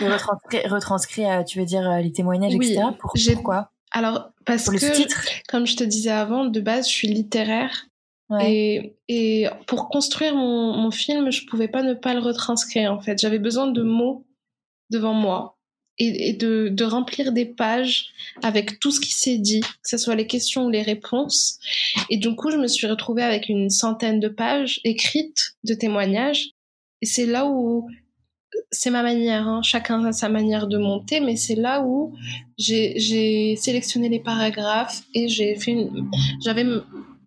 [0.00, 2.82] retranscrit, tu veux dire euh, les témoignages, etc.
[2.98, 3.70] Pourquoi?
[3.92, 7.86] Alors, parce que, comme je te disais avant, de base, je suis littéraire.
[8.40, 13.18] Et, pour construire mon, film, je pouvais pas ne pas le retranscrire en fait.
[13.20, 14.26] J'avais besoin de mots
[14.90, 15.58] devant moi
[15.98, 18.06] et, de, remplir des pages
[18.42, 21.58] avec tout ce qui s'est dit, que ce soit les questions ou les réponses.
[22.11, 26.50] Et du coup, je me suis retrouvée avec une centaine de pages écrites de témoignages.
[27.02, 27.88] Et c'est là où
[28.70, 29.62] c'est ma manière, hein.
[29.62, 32.14] chacun a sa manière de monter, mais c'est là où
[32.58, 36.11] j'ai sélectionné les paragraphes et j'ai fait une,
[36.44, 36.64] j'avais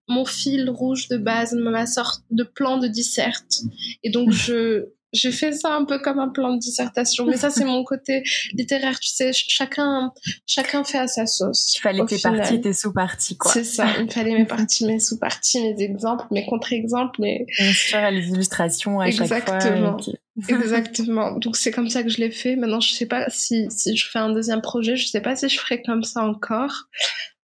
[0.07, 3.61] mon fil rouge de base, ma sorte de plan de disserte.
[4.03, 7.25] Et donc, je, j'ai fait ça un peu comme un plan de dissertation.
[7.25, 9.31] Mais ça, c'est mon côté littéraire, tu sais.
[9.33, 10.11] Chacun,
[10.45, 11.73] chacun fait à sa sauce.
[11.75, 13.51] Il fallait tes parties, tes sous-parties, quoi.
[13.51, 13.87] C'est ça.
[13.99, 17.45] Il fallait mes parties, mes sous-parties, mes exemples, mes contre-exemples, mes...
[17.91, 19.97] Bien les illustrations à Exactement.
[19.97, 20.13] chaque fois.
[20.49, 21.31] Exactement.
[21.37, 22.55] Donc, c'est comme ça que je l'ai fait.
[22.57, 25.47] Maintenant, je sais pas si, si je fais un deuxième projet, je sais pas si
[25.47, 26.89] je ferai comme ça encore.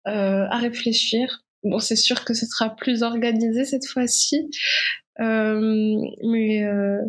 [0.08, 1.42] Euh, à réfléchir.
[1.62, 4.48] Bon, c'est sûr que ce sera plus organisé cette fois-ci,
[5.20, 7.00] euh, mais euh,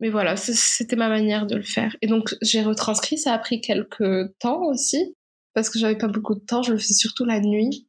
[0.00, 1.96] mais voilà, c'était ma manière de le faire.
[2.02, 3.18] Et donc j'ai retranscrit.
[3.18, 5.14] Ça a pris quelques temps aussi
[5.54, 6.62] parce que j'avais pas beaucoup de temps.
[6.62, 7.86] Je le faisais surtout la nuit.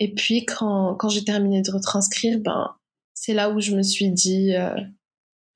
[0.00, 2.74] Et puis quand quand j'ai terminé de retranscrire, ben
[3.14, 4.74] c'est là où je me suis dit euh,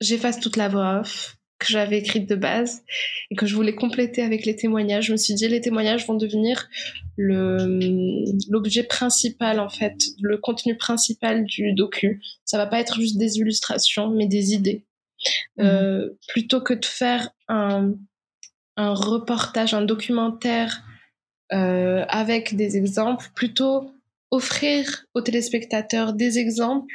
[0.01, 2.83] j'efface toute la voix off que j'avais écrite de base
[3.29, 5.05] et que je voulais compléter avec les témoignages.
[5.07, 6.69] Je me suis dit les témoignages vont devenir
[7.17, 12.21] le l'objet principal en fait, le contenu principal du docu.
[12.45, 14.85] Ça va pas être juste des illustrations, mais des idées.
[15.57, 15.63] Mmh.
[15.63, 17.93] Euh, plutôt que de faire un
[18.79, 20.83] un reportage, un documentaire
[21.51, 23.91] euh, avec des exemples, plutôt
[24.31, 26.93] offrir aux téléspectateurs des exemples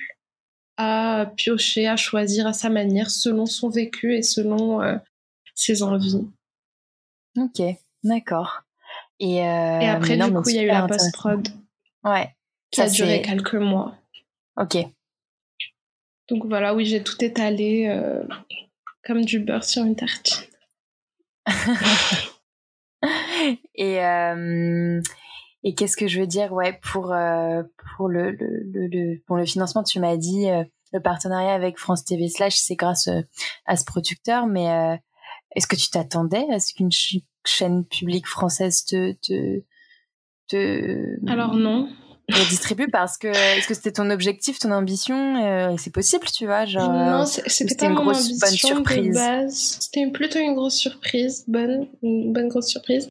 [0.77, 4.97] à piocher, à choisir à sa manière, selon son vécu et selon euh,
[5.55, 6.27] ses envies.
[7.37, 7.63] Ok,
[8.03, 8.63] d'accord.
[9.21, 11.49] Et, euh, et, après, du coup, il y a eu la post-prod.
[12.03, 12.35] Ouais.
[12.71, 13.97] Qui a duré quelques mois.
[14.57, 14.77] Ok.
[16.29, 18.23] Donc voilà, oui, j'ai tout étalé euh,
[19.05, 20.45] comme du beurre sur une tartine.
[23.75, 23.99] et
[25.65, 27.63] et qu'est-ce que je veux dire Ouais, pour euh,
[27.97, 32.05] pour le, le, le, pour le financement, tu m'as dit euh, le partenariat avec France
[32.05, 33.23] TV Slash, c'est grâce euh,
[33.65, 34.47] à ce producteur.
[34.47, 35.01] Mais
[35.57, 36.91] est-ce que tu t'attendais à ce qu'une
[37.45, 39.63] chaîne publique française te te,
[40.49, 41.89] te Alors non.
[42.27, 46.65] Te distribue parce que est-ce que c'était ton objectif, ton ambition C'est possible, tu vois
[46.65, 49.21] genre, Non, c'était pas une grosse bonne surprise?
[49.51, 53.09] C'était plutôt une grosse surprise, bonne, une bonne grosse surprise.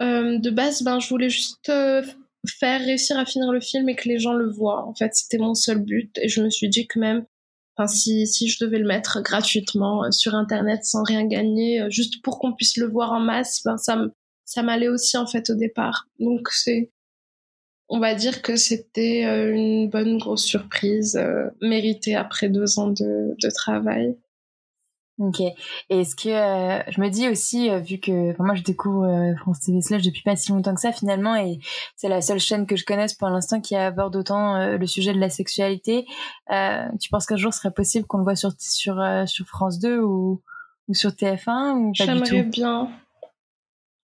[0.00, 2.02] Euh, de base, ben, je voulais juste euh,
[2.46, 4.84] faire réussir à finir le film et que les gens le voient.
[4.86, 6.16] En fait, c'était mon seul but.
[6.20, 7.24] Et je me suis dit que même,
[7.86, 12.38] si, si je devais le mettre gratuitement euh, sur Internet sans rien gagner, juste pour
[12.38, 13.98] qu'on puisse le voir en masse, ben, ça
[14.44, 16.08] ça m'allait aussi, en fait, au départ.
[16.20, 16.90] Donc, c'est,
[17.90, 21.20] on va dire que c'était une bonne grosse surprise
[21.60, 24.16] méritée après deux ans de, de travail.
[25.18, 25.40] Ok.
[25.40, 25.54] Et
[25.90, 29.60] est-ce que euh, je me dis aussi, euh, vu que moi je découvre euh, France
[29.60, 31.58] TV Slash depuis pas si longtemps que ça finalement, et
[31.96, 35.18] c'est la seule chaîne que je connaisse pour l'instant qui aborde autant le sujet de
[35.18, 36.06] la sexualité,
[37.00, 40.00] tu penses qu'un jour ce serait possible qu'on le voit sur sur sur France 2
[40.00, 40.40] ou
[40.86, 42.90] ou sur TF1 ou pas J'aimerais bien.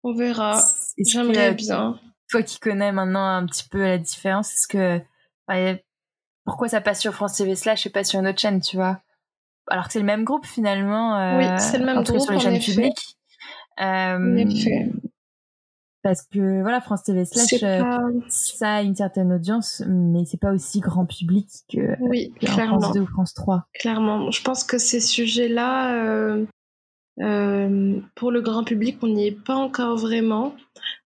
[0.03, 0.61] On verra.
[0.99, 2.01] J'aimerais bien.
[2.29, 5.01] Toi qui connais maintenant un petit peu la différence, est-ce que
[6.45, 9.01] pourquoi ça passe sur France TV Slash et pas sur une autre chaîne, tu vois?
[9.69, 11.17] Alors que c'est le même groupe finalement.
[11.19, 13.17] Euh, oui, c'est le même groupe sur les chaînes publiques.
[13.81, 14.45] Euh,
[16.03, 17.83] parce que voilà, France TV Slash, euh,
[18.29, 23.01] ça a une certaine audience, mais c'est pas aussi grand public que, oui, France 2
[23.01, 23.67] ou France 3.
[23.75, 26.37] Clairement, je pense que ces sujets-là,
[27.19, 30.55] pour le grand public, on n'y est pas encore vraiment,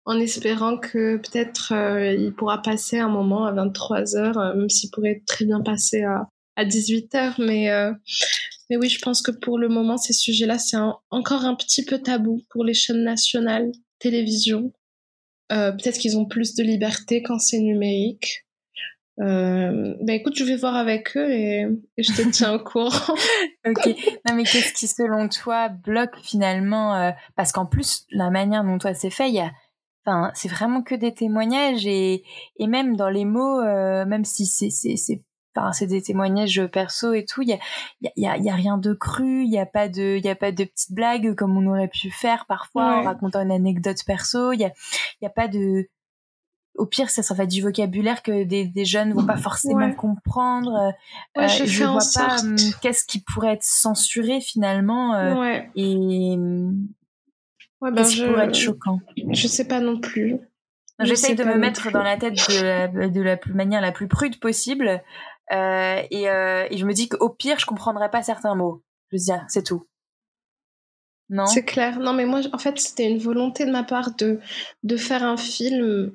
[0.05, 1.73] en espérant que peut-être
[2.19, 6.29] il pourra passer un moment à 23 heures, même s'il pourrait très bien passer à
[6.59, 7.93] à 18h, mais, euh,
[8.69, 10.77] mais oui, je pense que pour le moment, ces sujets-là, c'est
[11.11, 14.73] encore un petit peu tabou pour les chaînes nationales, télévision.
[15.53, 18.45] Euh, peut-être qu'ils ont plus de liberté quand c'est numérique.
[19.21, 21.67] Euh, bah écoute, je vais voir avec eux et,
[21.97, 23.15] je te tiens au courant.
[23.67, 23.87] ok.
[24.29, 28.79] Non mais qu'est-ce qui selon toi bloque finalement euh, Parce qu'en plus, la manière dont
[28.79, 29.53] toi c'est fait, il y a,
[30.05, 32.25] enfin, c'est vraiment que des témoignages et
[32.59, 35.23] et même dans les mots, même si c'est
[35.73, 37.43] c'est des témoignages perso et tout.
[37.43, 37.59] Il y a,
[38.17, 40.37] y, a, y a rien de cru, il y a pas de, il y a
[40.37, 44.53] pas de petites blagues comme on aurait pu faire parfois en racontant une anecdote perso.
[44.53, 44.73] Il y a,
[45.21, 45.89] y a pas de,
[46.79, 50.95] au pire, ça sera du vocabulaire que des, des jeunes vont pas forcément comprendre.
[51.37, 56.37] Ouais, euh, je, vois pas hum, qu'est-ce qui pourrait être censuré finalement euh, et
[57.81, 59.01] ben qui pourrait être choquant.
[59.31, 60.39] Je sais pas non plus.
[61.01, 64.41] J'essaye de me mettre dans la tête de la, de la manière la plus prude
[64.41, 65.01] possible
[65.53, 68.83] euh, et, euh, et, je me dis qu'au pire, je comprendrais pas certains mots.
[69.11, 69.87] Je veux dire, c'est tout.
[71.31, 71.47] Non?
[71.47, 71.99] C'est clair.
[72.01, 74.41] Non, mais moi, en fait, c'était une volonté de ma part de,
[74.83, 76.13] de faire un film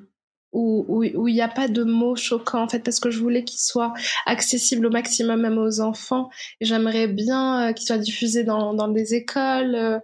[0.52, 3.42] où il où, n'y a pas de mots choquants, en fait, parce que je voulais
[3.42, 3.92] qu'il soit
[4.24, 6.30] accessible au maximum, même aux enfants.
[6.60, 10.00] J'aimerais bien euh, qu'il soit diffusé dans, dans des écoles,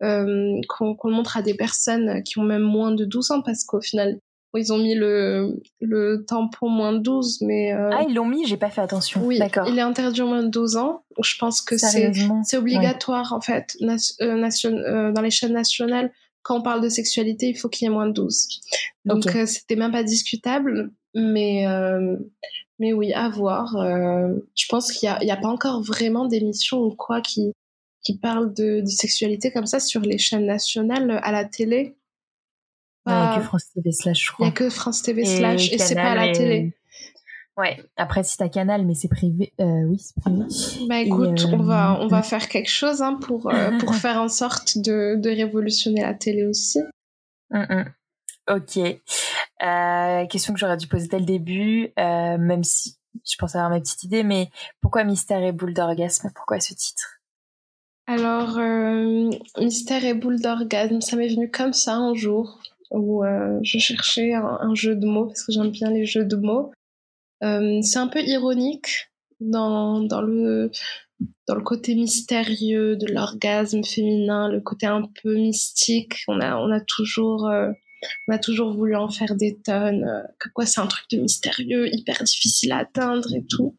[0.00, 3.80] qu'on le montre à des personnes qui ont même moins de 12 ans, parce qu'au
[3.80, 4.18] final,
[4.58, 7.72] ils ont mis le, le tampon moins de 12, mais...
[7.72, 9.24] Euh, ah, ils l'ont mis, j'ai pas fait attention.
[9.24, 9.66] Oui, d'accord.
[9.66, 11.04] il est interdit au moins de 12 ans.
[11.22, 12.12] Je pense que c'est,
[12.44, 16.12] c'est obligatoire, en fait, euh, nation, euh, dans les chaînes nationales.
[16.42, 18.48] Quand on parle de sexualité, il faut qu'il y ait moins de 12.
[19.04, 21.64] Donc c'était même pas discutable, mais...
[22.78, 23.76] mais oui, à voir.
[23.76, 27.52] je pense qu'il y a, il y a pas encore vraiment d'émissions ou quoi qui,
[28.02, 31.94] qui parlent de, de sexualité comme ça sur les chaînes nationales à la télé.
[33.06, 34.46] Il n'y a que France TV slash, je crois.
[34.46, 36.72] Il n'y a que France TV slash et, c'est pas à la télé.
[37.56, 37.78] Ouais.
[37.96, 39.52] Après, si t'as Canal, mais c'est privé.
[39.60, 40.44] Euh, oui, c'est privé.
[40.88, 44.28] Bah écoute, on va on va faire quelque chose hein, pour euh, pour faire en
[44.28, 46.80] sorte de de révolutionner la télé aussi.
[47.50, 47.94] Mm, mm.
[48.50, 48.78] Ok.
[48.78, 53.70] Euh, question que j'aurais dû poser dès le début, euh, même si je pense avoir
[53.70, 54.48] ma petite idée, mais
[54.80, 56.30] pourquoi Mystère et boule d'orgasme?
[56.34, 57.20] Pourquoi ce titre?
[58.06, 58.58] Alors,
[59.58, 62.58] Mystère et boule d'orgasme, ça m'est venu comme ça un jour
[62.92, 66.36] où euh, je cherchais un, jeu de mots parce que j'aime bien les jeux de
[66.36, 66.72] mots.
[67.42, 70.70] Euh, c'est un peu ironique dans, dans, le,
[71.48, 76.22] dans le côté mystérieux de l'orgasme féminin, le côté un peu mystique.
[76.28, 77.48] On a, on a toujours...
[77.48, 77.70] Euh,
[78.26, 81.86] on a toujours voulu en faire des tonnes, que quoi c'est un truc de mystérieux,
[81.94, 83.76] hyper difficile à atteindre et tout.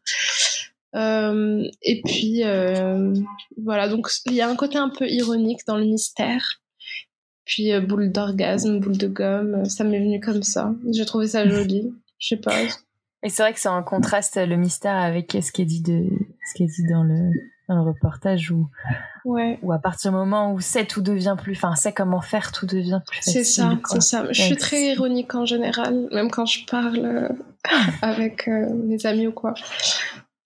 [0.96, 2.42] Euh, et puis
[3.58, 6.62] voilà, donc il y a un côté un peu ironique dans le mystère.
[7.44, 10.74] Puis euh, boule d'orgasme, boule de gomme, euh, ça m'est venu comme ça.
[10.92, 11.92] J'ai trouvé ça joli.
[12.18, 12.54] Je sais pas.
[13.22, 16.04] Et c'est vrai que c'est un contraste le mystère avec ce qui est dit de
[16.48, 17.30] ce qui est dit dans le
[17.68, 18.68] dans le reportage où
[19.24, 19.58] ouais.
[19.62, 22.66] où à partir du moment où c'est tout devient plus enfin c'est comment faire tout
[22.66, 23.32] devient plus facile.
[23.32, 24.26] C'est ça, c'est ça.
[24.30, 27.28] Je suis très ironique en général, même quand je parle euh,
[28.02, 29.54] avec mes amis ou quoi.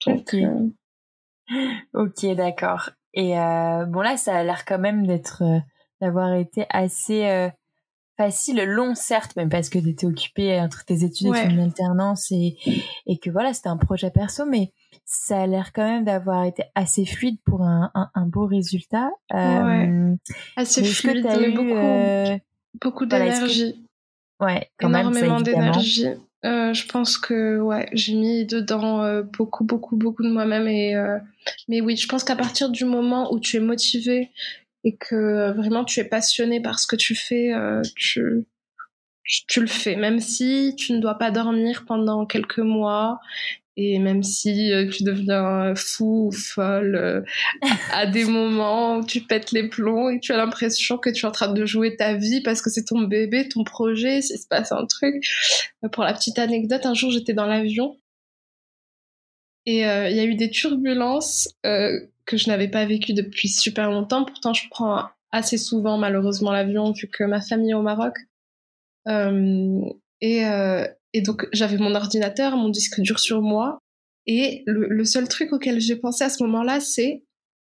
[0.06, 0.36] ok.
[1.94, 2.90] Ok, d'accord.
[3.14, 3.32] Et
[3.88, 5.42] bon là, ça a l'air quand même d'être
[6.00, 7.48] d'avoir été assez euh,
[8.18, 12.32] facile, long certes, même parce que tu étais occupée entre tes études et ton alternance
[12.32, 12.56] et,
[13.06, 14.72] et que voilà, c'était un projet perso, mais
[15.10, 19.10] ça a l'air quand même d'avoir été assez fluide pour un, un, beau résultat.
[19.32, 20.14] Euh,
[20.56, 22.38] assez fluide, mais beaucoup, euh,
[22.80, 23.86] beaucoup d'énergie.
[24.38, 26.08] Ouais, quand Énormément d'énergie.
[26.44, 30.94] Euh, je pense que ouais, j'ai mis dedans euh, beaucoup, beaucoup, beaucoup de moi-même et
[31.68, 34.30] mais oui, je pense qu'à partir du moment où tu es motivé
[34.84, 38.46] et que vraiment tu es passionné par ce que tu fais, euh, tu,
[39.24, 43.20] tu, le fais, même si tu ne dois pas dormir pendant quelques mois
[43.80, 47.20] et même si euh, tu deviens fou ou folle euh,
[47.92, 51.28] à des moments où tu pètes les plombs et tu as l'impression que tu es
[51.28, 54.48] en train de jouer ta vie parce que c'est ton bébé, ton projet, s'il se
[54.48, 55.24] passe un truc.
[55.84, 57.96] Euh, pour la petite anecdote, un jour j'étais dans l'avion
[59.68, 64.24] et il y a eu des turbulences que je n'avais pas vécues depuis super longtemps.
[64.24, 68.14] Pourtant, je prends assez souvent malheureusement l'avion vu que ma famille est au Maroc.
[69.06, 70.42] et,
[71.12, 73.78] et donc j'avais mon ordinateur, mon disque dur sur moi.
[74.26, 77.24] Et le, seul truc auquel j'ai pensé à ce moment-là, c'est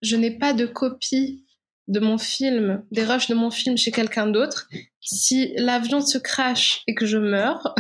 [0.01, 1.45] je n'ai pas de copie
[1.87, 4.69] de mon film, des rushs de mon film chez quelqu'un d'autre.
[5.01, 7.75] Si l'avion se crache et que je meurs,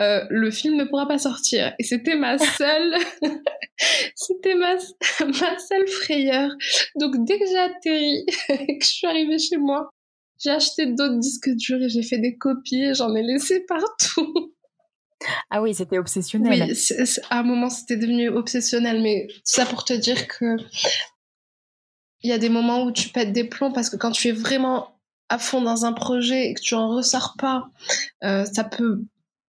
[0.00, 1.74] euh, le film ne pourra pas sortir.
[1.78, 2.94] Et c'était ma seule,
[4.14, 4.74] c'était ma,
[5.20, 6.50] ma seule frayeur.
[6.96, 9.90] Donc dès que j'ai atterri et que je suis arrivée chez moi,
[10.42, 14.54] j'ai acheté d'autres disques durs et j'ai fait des copies et j'en ai laissé partout.
[15.50, 16.68] Ah oui, c'était obsessionnel.
[16.68, 20.56] Oui, à un moment, c'était devenu obsessionnel, mais ça pour te dire que
[22.22, 24.32] il y a des moments où tu pètes des plombs parce que quand tu es
[24.32, 27.68] vraiment à fond dans un projet et que tu en ressors pas,
[28.22, 29.04] euh, ça peut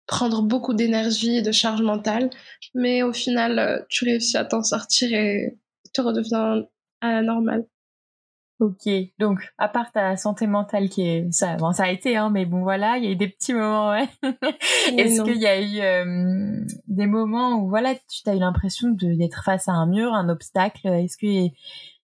[0.08, 2.30] prendre beaucoup d'énergie et de charge mentale,
[2.74, 5.58] mais au final, euh, tu réussis à t'en sortir et
[5.94, 6.64] tu redeviens
[7.02, 7.66] à la normale.
[8.60, 8.90] Ok,
[9.20, 12.48] donc à part ta santé mentale qui est ça, bon ça a été hein, mais
[12.48, 13.92] bon voilà, il y a eu des petits moments.
[13.92, 14.08] Ouais.
[14.98, 19.44] Est-ce qu'il y a eu euh, des moments où voilà, tu as eu l'impression d'être
[19.44, 20.88] face à un mur, un obstacle?
[20.88, 21.54] Est-ce que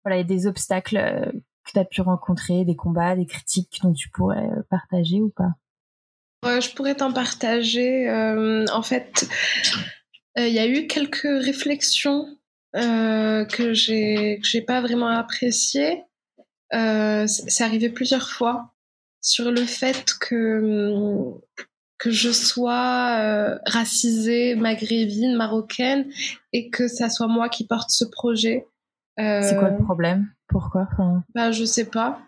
[0.03, 1.30] voilà, il y a des obstacles euh,
[1.66, 5.53] que tu as pu rencontrer, des combats, des critiques dont tu pourrais partager ou pas?
[6.45, 8.09] Je pourrais t'en partager.
[8.72, 9.28] en fait,
[10.36, 12.26] il y a eu quelques réflexions
[12.74, 16.05] que j'ai que j'ai pas vraiment appréciées
[16.74, 18.74] euh, c'est arrivé plusieurs fois
[19.20, 21.32] sur le fait que
[21.99, 26.09] que je sois euh, racisée, maghrébine, marocaine,
[26.53, 28.66] et que ça soit moi qui porte ce projet.
[29.18, 30.28] Euh, c'est quoi le problème?
[30.47, 30.86] Pourquoi?
[30.93, 31.24] Enfin...
[31.34, 32.20] bah, Je sais pas.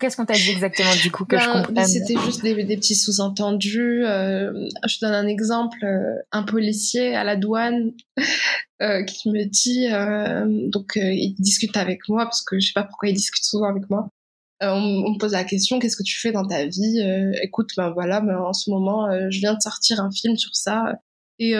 [0.00, 1.86] Qu'est-ce qu'on t'a dit exactement du coup que je ben, comprenne?
[1.86, 4.04] C'était juste des, des petits sous-entendus.
[4.04, 5.84] Euh, je donne un exemple.
[5.84, 7.92] Euh, un policier à la douane
[8.82, 12.84] euh, qui me dit, euh, donc il discute avec moi parce que je sais pas
[12.84, 14.08] pourquoi il discute souvent avec moi.
[14.60, 17.00] On, on, me pose la question qu'est-ce que tu fais dans ta vie?
[17.42, 21.00] Écoute, ben voilà, ben, en ce moment je viens de sortir un film sur ça.
[21.38, 21.54] Et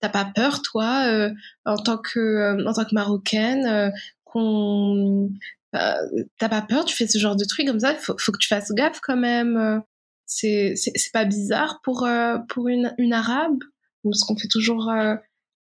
[0.00, 1.30] t'as pas peur toi,
[1.64, 3.92] en tant que en tant que marocaine,
[4.24, 5.30] qu'on
[5.72, 8.48] t'as pas peur, tu fais ce genre de truc comme ça, faut, faut que tu
[8.48, 9.56] fasses gaffe quand même.
[9.56, 9.78] Euh,
[10.26, 13.58] c'est, c'est, pas bizarre pour, euh, pour une, une arabe,
[14.04, 15.16] parce qu'on fait toujours euh,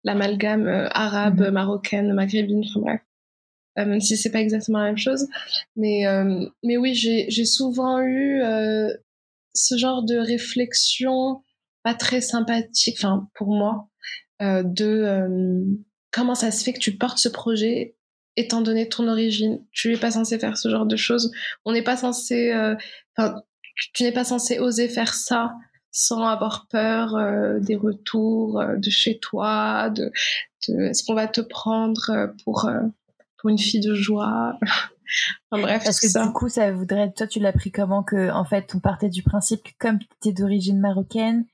[0.03, 1.51] l'amalgame arabe, mhm.
[1.51, 3.01] marocaine, maghrébine, enfin bref.
[3.77, 5.27] même si c'est pas exactement la même chose.
[5.75, 6.03] Mais,
[6.63, 8.41] mais oui, j'ai, j'ai souvent eu
[9.53, 11.41] ce genre de réflexion
[11.83, 13.87] pas très sympathique, enfin pour moi,
[14.41, 15.77] de
[16.11, 17.96] comment ça se fait que tu portes ce projet
[18.37, 19.59] étant donné ton origine.
[19.71, 21.31] Tu n'es pas censé faire ce genre de choses.
[21.65, 22.75] On n'est pas censé, euh,
[23.93, 25.53] tu n'es pas censé oser faire ça
[25.91, 30.11] sans avoir peur euh, des retours euh, de chez toi, de,
[30.67, 32.69] de est-ce qu'on va te prendre pour
[33.37, 34.57] pour une fille de joie?
[35.51, 38.45] enfin, bref, parce que du coup, ça voudrait, toi, tu l'as pris comment que, en
[38.45, 41.45] fait, on partait du principe que comme tu es d'origine marocaine,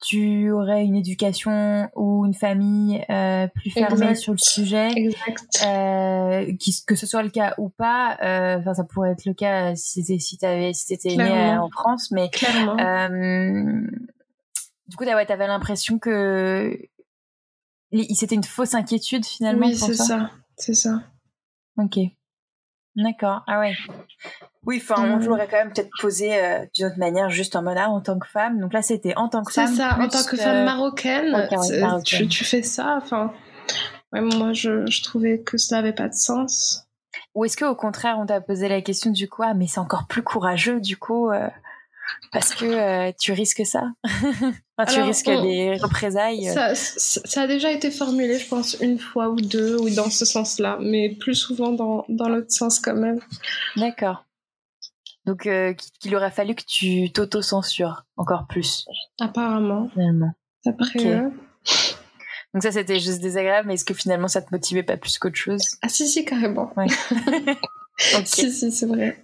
[0.00, 4.90] tu aurais une éducation ou une famille euh, plus fermée sur le sujet.
[4.96, 5.64] Exact.
[5.66, 6.52] Euh,
[6.86, 10.02] que ce soit le cas ou pas, euh, enfin ça pourrait être le cas si
[10.18, 12.78] si t'avais si t'étais né en France, mais Clairement.
[12.78, 13.86] Euh,
[14.88, 16.78] du coup, ouais, t'avais l'impression que
[18.14, 19.66] c'était une fausse inquiétude finalement.
[19.66, 21.02] Oui, c'est ça, c'est ça.
[21.76, 21.98] Ok.
[22.96, 23.42] D'accord.
[23.46, 23.74] Ah ouais.
[24.66, 27.78] Oui, enfin, on l'aurait quand même peut-être posé euh, d'une autre manière, juste en mode
[27.78, 28.60] ah, en tant que femme.
[28.60, 29.68] Donc là, c'était en tant que femme.
[29.68, 31.48] C'est ça, en tant que femme marocaine,
[32.04, 32.98] Tu, fais ça.
[33.00, 33.32] Enfin,
[34.12, 36.86] moi, je, trouvais que ça n'avait pas de sens.
[37.34, 40.06] Ou est-ce qu'au contraire, on t'a posé la question du coup, ah, mais c'est encore
[40.06, 41.48] plus courageux du coup euh,
[42.32, 43.92] parce que euh, tu risques ça.
[44.88, 46.46] tu risques des représailles.
[46.46, 50.24] Ça, ça, a déjà été formulé, je pense, une fois ou deux, ou dans ce
[50.24, 53.20] sens-là, mais plus souvent dans, dans l'autre sens quand même.
[53.76, 54.24] D'accord.
[55.26, 58.86] Donc, euh, qu'il aurait fallu que tu t'auto-censures encore plus.
[59.20, 59.88] Apparemment.
[59.92, 60.32] Finalement.
[60.66, 61.22] Après
[62.52, 65.36] Donc ça, c'était juste désagréable, mais est-ce que finalement, ça te motivait pas plus qu'autre
[65.36, 65.62] chose?
[65.82, 66.72] Ah si, si, carrément.
[66.76, 66.86] Ouais.
[68.24, 69.16] Si, si, c'est vrai.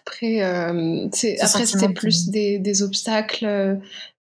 [0.00, 1.08] Après, euh,
[1.40, 3.76] après c'était plus des, des obstacles euh,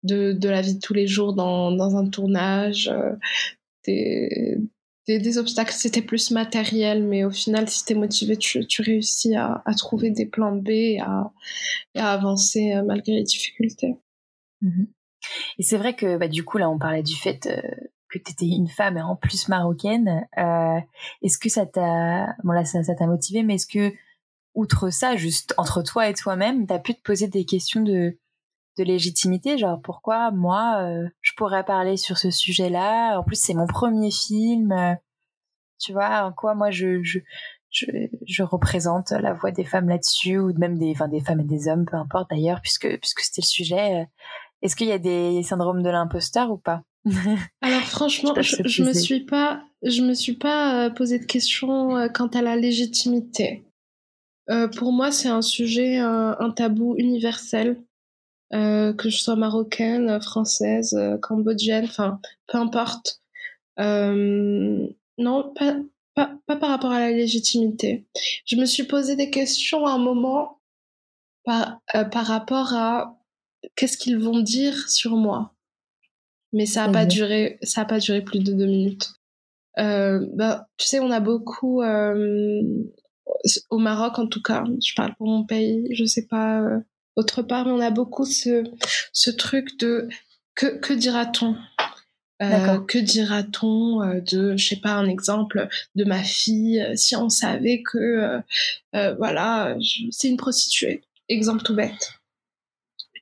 [0.04, 3.14] de, de, la vie de tous les jours dans, dans un tournage, euh,
[3.86, 4.58] des,
[5.08, 9.64] des, obstacles, c'était plus matériel, mais au final, si tu es motivé, tu, réussis à,
[9.78, 11.32] trouver des plans B et à,
[11.96, 13.96] avancer euh, malgré les difficultés.
[14.62, 14.88] Mhm.
[15.58, 17.62] Et c'est vrai que bah, du coup, là, on parlait du fait euh,
[18.10, 20.28] que tu étais une femme et en plus marocaine.
[20.38, 20.80] Euh,
[21.22, 23.94] est-ce que ça t'a bon là ça t'a motivé, mais est-ce que
[24.56, 28.18] outre ça, juste entre toi et toi-même, tu as pu te poser des questions de
[28.78, 33.18] de légitimité, genre pourquoi moi euh, je pourrais parler sur ce sujet-là?
[33.18, 34.94] En plus, c'est mon premier film, euh,
[35.80, 37.20] tu vois, en quoi moi je, je
[37.70, 41.68] je, représente la voix des femmes là-dessus ou même des enfin des femmes et des
[41.68, 44.02] hommes, peu importe d'ailleurs, puisque puisque c'était le sujet.
[44.02, 44.06] Euh.
[44.64, 46.82] Est-ce qu'il y a des syndromes de l'imposteur ou pas?
[47.62, 52.28] Alors franchement, je, je, me suis pas je me suis pas posé de questions quant
[52.28, 53.64] à la légitimité.
[54.76, 57.78] pour moi, c'est un sujet, un tabou universel.
[58.54, 63.22] Euh, que je sois marocaine, française, euh, cambodgienne, enfin, peu importe.
[63.78, 64.88] Euh,
[65.18, 65.76] non, pas,
[66.16, 68.06] pas, pas, par rapport à la légitimité.
[68.46, 70.62] Je me suis posé des questions à un moment
[71.44, 71.82] par,
[72.12, 73.20] par rapport à
[73.76, 75.54] qu'est-ce qu'ils vont dire sur moi.
[76.54, 77.10] Mais ça a pas mhm.
[77.10, 79.14] duré, ça a pas duré plus de deux minutes.
[79.76, 81.84] bah, tu sais, on a beaucoup
[83.70, 84.64] au Maroc en tout cas.
[84.84, 85.88] Je parle pour mon pays.
[85.94, 86.64] Je sais pas
[87.18, 88.64] autre part, on a beaucoup ce,
[89.12, 90.08] ce truc de
[90.56, 91.56] que, que dira-t-on?
[92.44, 97.16] Euh, que dira-t-on euh, de, je sais pas, un exemple de ma fille euh, si
[97.16, 98.40] on savait que,
[99.18, 99.76] voilà,
[100.12, 102.14] c'est une prostituée, exemple tout bête.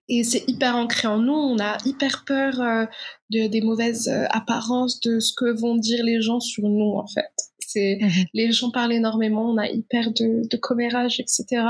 [0.07, 2.87] Et c'est hyper ancré en nous, on a hyper peur
[3.31, 7.31] de, des mauvaises apparences, de ce que vont dire les gens sur nous en fait.
[7.59, 11.63] C'est mmh les gens parlent énormément, on a hyper de, de commérage, etc.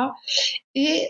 [0.76, 1.10] Et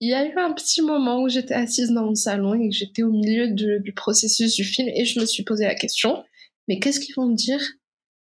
[0.00, 2.74] il y a eu un petit moment où j'étais assise dans mon salon et que
[2.74, 6.24] j'étais au milieu du processus du film et je me suis posé la question,
[6.66, 7.62] mais qu'est-ce qu'ils vont dire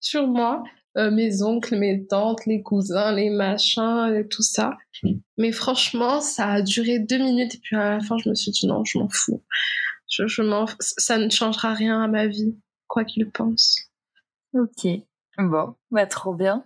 [0.00, 0.62] sur moi
[0.96, 4.76] euh, Mes oncles, mes tantes, les cousins, les machins, et tout ça.
[5.36, 8.50] Mais franchement, ça a duré deux minutes et puis à la fin, je me suis
[8.50, 9.42] dit non, je m'en fous.
[10.08, 13.76] Je, je m'en, ça ne changera rien à ma vie, quoi qu'ils pensent.
[14.54, 14.86] Ok,
[15.38, 16.64] bon, bah trop bien.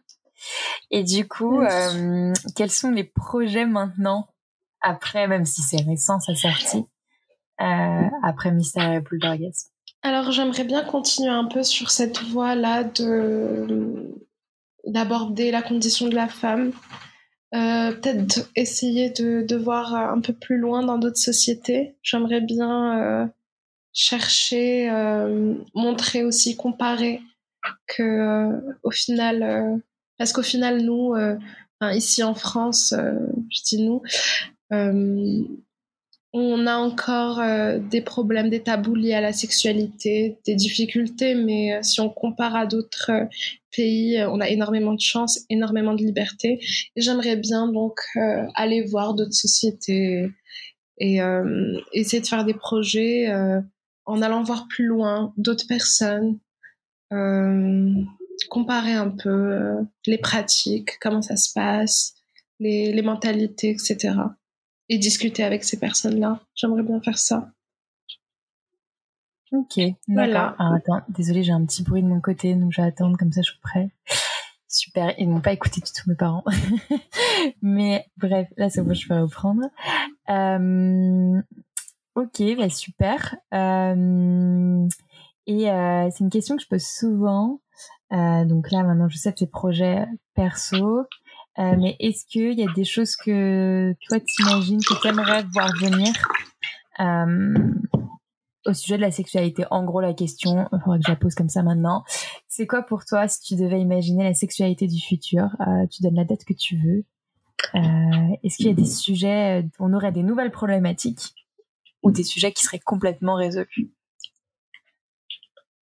[0.90, 4.28] Et du coup, euh, quels sont les projets maintenant
[4.80, 6.84] après, même si c'est récent, sa sortie,
[7.60, 9.18] euh, après Mystère et plus
[10.02, 14.16] Alors, j'aimerais bien continuer un peu sur cette voie-là de
[14.86, 16.72] d'aborder la condition de la femme.
[17.54, 21.96] Euh, peut-être essayer de, de voir un peu plus loin dans d'autres sociétés.
[22.02, 23.26] J'aimerais bien euh,
[23.92, 27.20] chercher, euh, montrer aussi, comparer
[27.86, 29.76] que euh, au final, euh,
[30.16, 31.14] parce qu'au final, nous,
[31.82, 34.02] ici en France, je dis nous,
[34.72, 35.42] euh,
[36.32, 41.74] on a encore euh, des problèmes, des tabous liés à la sexualité, des difficultés, mais
[41.74, 43.10] euh, si on compare à d'autres
[43.72, 46.60] pays, on a énormément de chance, énormément de liberté.
[46.96, 48.00] J'aimerais bien donc
[48.56, 50.28] aller voir d'autres sociétés
[50.98, 51.20] et
[51.92, 53.32] essayer de faire des projets
[54.06, 56.40] en allant voir plus loin d'autres personnes,
[58.48, 62.14] comparer un peu les pratiques, comment ça se passe,
[62.58, 64.14] les, les mentalités, etc
[64.90, 66.40] et discuter avec ces personnes-là.
[66.54, 67.48] J'aimerais bien faire ça.
[69.52, 70.56] Ok, voilà.
[70.58, 73.32] Alors, attends, désolée, j'ai un petit bruit de mon côté, donc je vais attendre comme
[73.32, 73.90] ça, je suis prêt.
[74.68, 76.44] Super, ils m'ont pas écouté du tout mes parents.
[77.62, 79.62] Mais bref, là c'est bon, je peux reprendre.
[80.28, 81.40] Euh,
[82.14, 83.36] ok, bah super.
[83.52, 84.86] Euh,
[85.46, 87.60] et euh, c'est une question que je pose souvent.
[88.10, 91.04] Donc là maintenant, je sais que tes projets perso.
[91.58, 95.70] Euh, mais est-ce qu'il y a des choses que toi t'imagines que tu aimerais voir
[95.80, 96.12] venir
[97.00, 97.72] euh,
[98.66, 99.64] au sujet de la sexualité?
[99.70, 102.04] En gros, la question, il faudrait que je la pose comme ça maintenant.
[102.48, 105.48] C'est quoi pour toi si tu devais imaginer la sexualité du futur?
[105.60, 107.04] Euh, Tu donnes la date que tu veux.
[108.42, 111.34] est-ce qu'il y a des sujets, on aurait des nouvelles problématiques
[112.02, 113.90] ou des sujets qui seraient complètement résolus?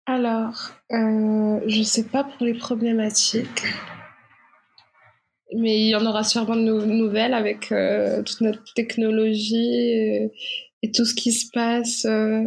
[0.07, 3.63] Alors, je sais pas pour les problématiques
[5.57, 10.31] mais il y en aura sûrement de nouvelles avec euh, toute notre technologie
[10.83, 12.05] et, tout ce qui se passe.
[12.07, 12.45] Euh.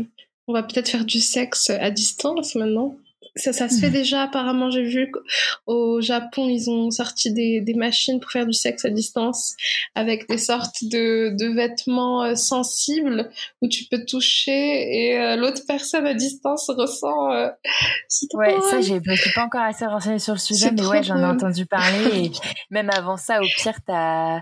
[0.48, 2.98] on va peut-être faire du sexe à distance maintenant.
[3.36, 3.94] Ça, ça se fait hmm.
[3.94, 4.70] déjà apparemment.
[4.70, 8.90] J'ai vu qu'au Japon, ils ont sorti des, des, machines pour faire du sexe à
[8.90, 9.56] distance
[9.96, 13.32] avec des sortes de, de vêtements euh, sensibles
[13.62, 17.32] où tu peux toucher et euh, l'autre personne à distance ressent.
[17.32, 17.50] Euh,
[18.36, 21.18] ouais, ça, j'ai, je suis pas encore assez renseignée sur le sujet, mais ouais, j'en
[21.18, 22.26] ai entendu parler.
[22.26, 22.32] Et
[22.70, 24.42] même avant ça, au pire, t'as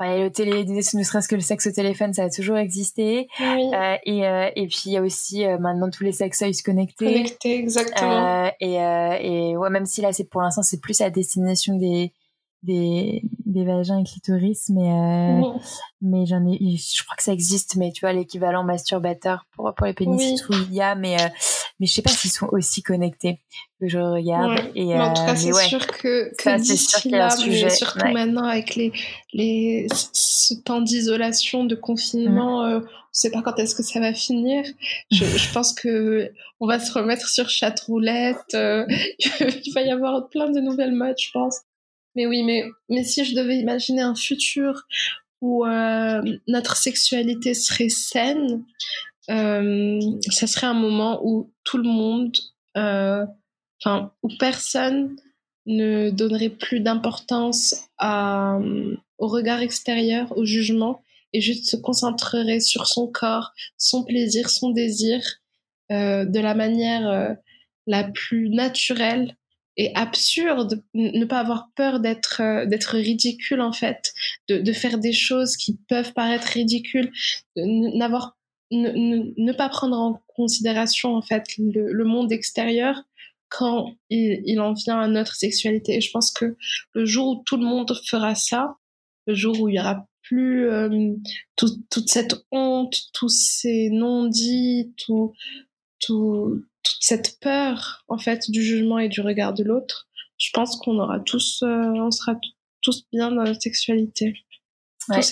[0.00, 3.28] le télé, ne serait-ce que le sexe au téléphone, ça a toujours existé.
[3.40, 7.06] Euh, et, euh, et puis il y a aussi euh, maintenant tous les sextoys connectés.
[7.06, 8.50] Connectés, exactement.
[8.60, 12.12] et, et ouais, même si là, c'est pour l'instant, c'est plus à destination des
[12.62, 15.58] des, des vagins et clitoris, mais euh,
[16.00, 19.86] mais j'en ai, je crois que ça existe, mais tu vois l'équivalent masturbateur pour pour
[19.86, 20.56] les pénis, oui.
[20.68, 21.28] il y a, mais euh,
[21.80, 23.40] mais je sais pas s'ils sont aussi connectés
[23.80, 24.60] que je regarde.
[24.76, 28.76] Et, en tout cas, euh, c'est sûr que, que d'ici là, mais surtout maintenant avec
[28.76, 28.92] les
[29.32, 32.76] les ce temps d'isolation, de confinement, mm.
[32.76, 34.64] on sait pas quand est-ce que ça va finir.
[35.10, 38.38] Je, je pense que on va se remettre sur chat roulette.
[38.52, 41.58] il va y avoir plein de nouvelles modes, je pense.
[42.14, 44.86] Mais oui, mais, mais si je devais imaginer un futur
[45.40, 48.64] où euh, notre sexualité serait saine,
[49.30, 50.00] euh,
[50.30, 52.36] ça serait un moment où tout le monde,
[52.76, 53.26] euh,
[53.80, 55.16] enfin, où personne
[55.66, 61.02] ne donnerait plus d'importance au regard extérieur, au jugement,
[61.32, 65.20] et juste se concentrerait sur son corps, son plaisir, son désir,
[65.90, 67.36] de la manière
[67.86, 69.36] la plus naturelle
[69.76, 74.12] et absurde, ne pas avoir peur d'être euh, d'être ridicule en fait,
[74.48, 77.10] de, de, faire des choses qui peuvent paraître ridicules,
[77.56, 78.36] n'avoir
[78.70, 83.02] ne, ne, pas prendre en considération en fait le, le monde extérieur
[83.48, 85.96] quand il, il, en vient à notre sexualité.
[85.96, 86.56] Et je pense que
[86.94, 88.76] le jour où tout le monde fera ça,
[89.26, 91.14] le jour où il y aura plus euh,
[91.56, 95.32] toute cette honte, tous ces non-dits, tout,
[96.00, 100.08] tout, toute cette peur en fait du jugement et du regard de l'autre,
[100.42, 102.34] je pense qu'on aura tous, euh, on sera
[102.80, 104.34] tous bien dans notre sexualité.
[105.08, 105.22] Ouais,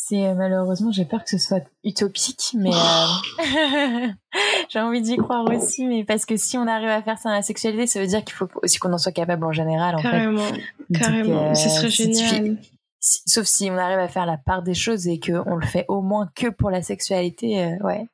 [0.00, 4.08] c'est euh, malheureusement, j'ai peur que ce soit utopique, mais euh,
[4.68, 5.86] j'ai envie d'y croire aussi.
[5.86, 8.24] Mais parce que si on arrive à faire ça dans la sexualité, ça veut dire
[8.24, 9.96] qu'il faut aussi qu'on en soit capable en général.
[9.96, 10.98] En carrément, fait.
[10.98, 11.54] carrément.
[11.54, 12.58] ce serait génial.
[13.00, 16.00] sauf si on arrive à faire la part des choses et qu'on le fait au
[16.00, 18.06] moins que pour la sexualité, ouais,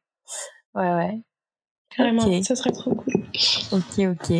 [0.74, 1.20] ouais, ouais.
[1.96, 3.14] Carrément, ça serait trop cool.
[3.72, 4.32] Ok, ok.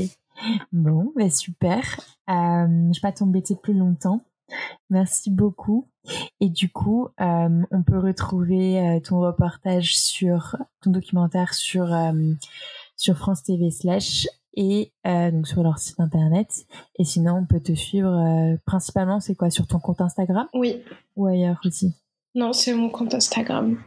[0.73, 1.83] Bon, bah super.
[2.29, 4.25] Euh, je vais pas t'embêter plus longtemps.
[4.91, 5.89] Merci beaucoup.
[6.41, 11.89] Et du coup, euh, on peut retrouver euh, ton reportage sur ton documentaire sur
[12.97, 14.27] sur France TV slash
[14.57, 16.67] et donc sur leur site internet.
[16.99, 20.83] Et sinon, on peut te suivre principalement, c'est quoi, sur ton compte Instagram Oui.
[21.17, 21.95] Ou ailleurs aussi?
[22.35, 23.79] Non, c'est mon compte Instagram.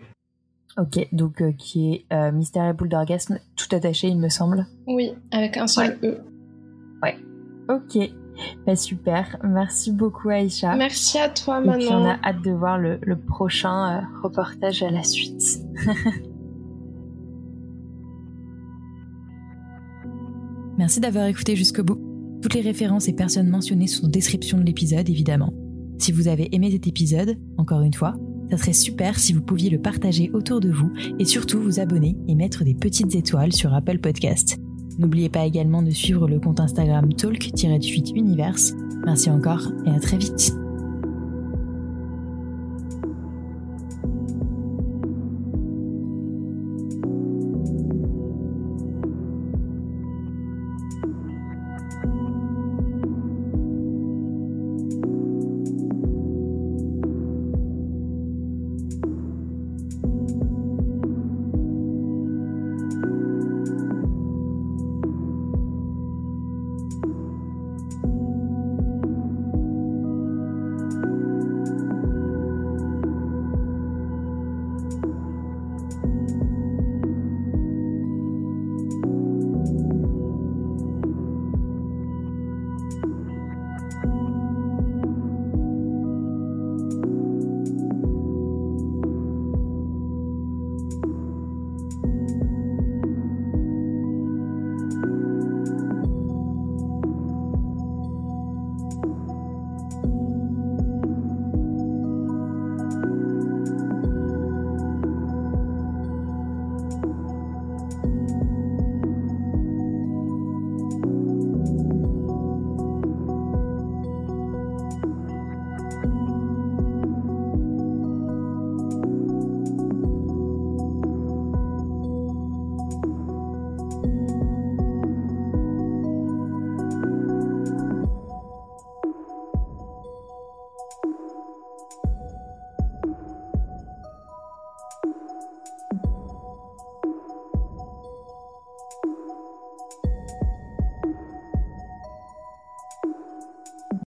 [0.77, 4.67] Ok, donc euh, qui est euh, Mystère et boule d'orgasme, tout attaché, il me semble.
[4.85, 6.19] Oui, avec un seul E.
[7.01, 7.17] Ouais.
[7.67, 7.97] Ok.
[8.65, 9.37] Bah, super.
[9.43, 10.75] Merci beaucoup, Aïcha.
[10.75, 11.73] Merci à toi, Manon.
[11.73, 15.41] Et puis on a hâte de voir le, prochain euh, reportage à la suite.
[20.77, 21.97] Merci d'avoir écouté jusqu'au bout.
[22.43, 25.51] Toutes les références et personnes mentionnées sont en description de l'épisode, évidemment.
[25.97, 28.13] Si vous avez aimé cet épisode, encore une fois,
[28.49, 32.15] ça serait super si vous pouviez le partager autour de vous et surtout vous abonner
[32.27, 34.59] et mettre des petites étoiles sur Apple Podcast.
[34.97, 38.57] N'oubliez pas également de suivre le compte Instagram talk-univers.
[39.05, 40.66] Merci encore et à très vite.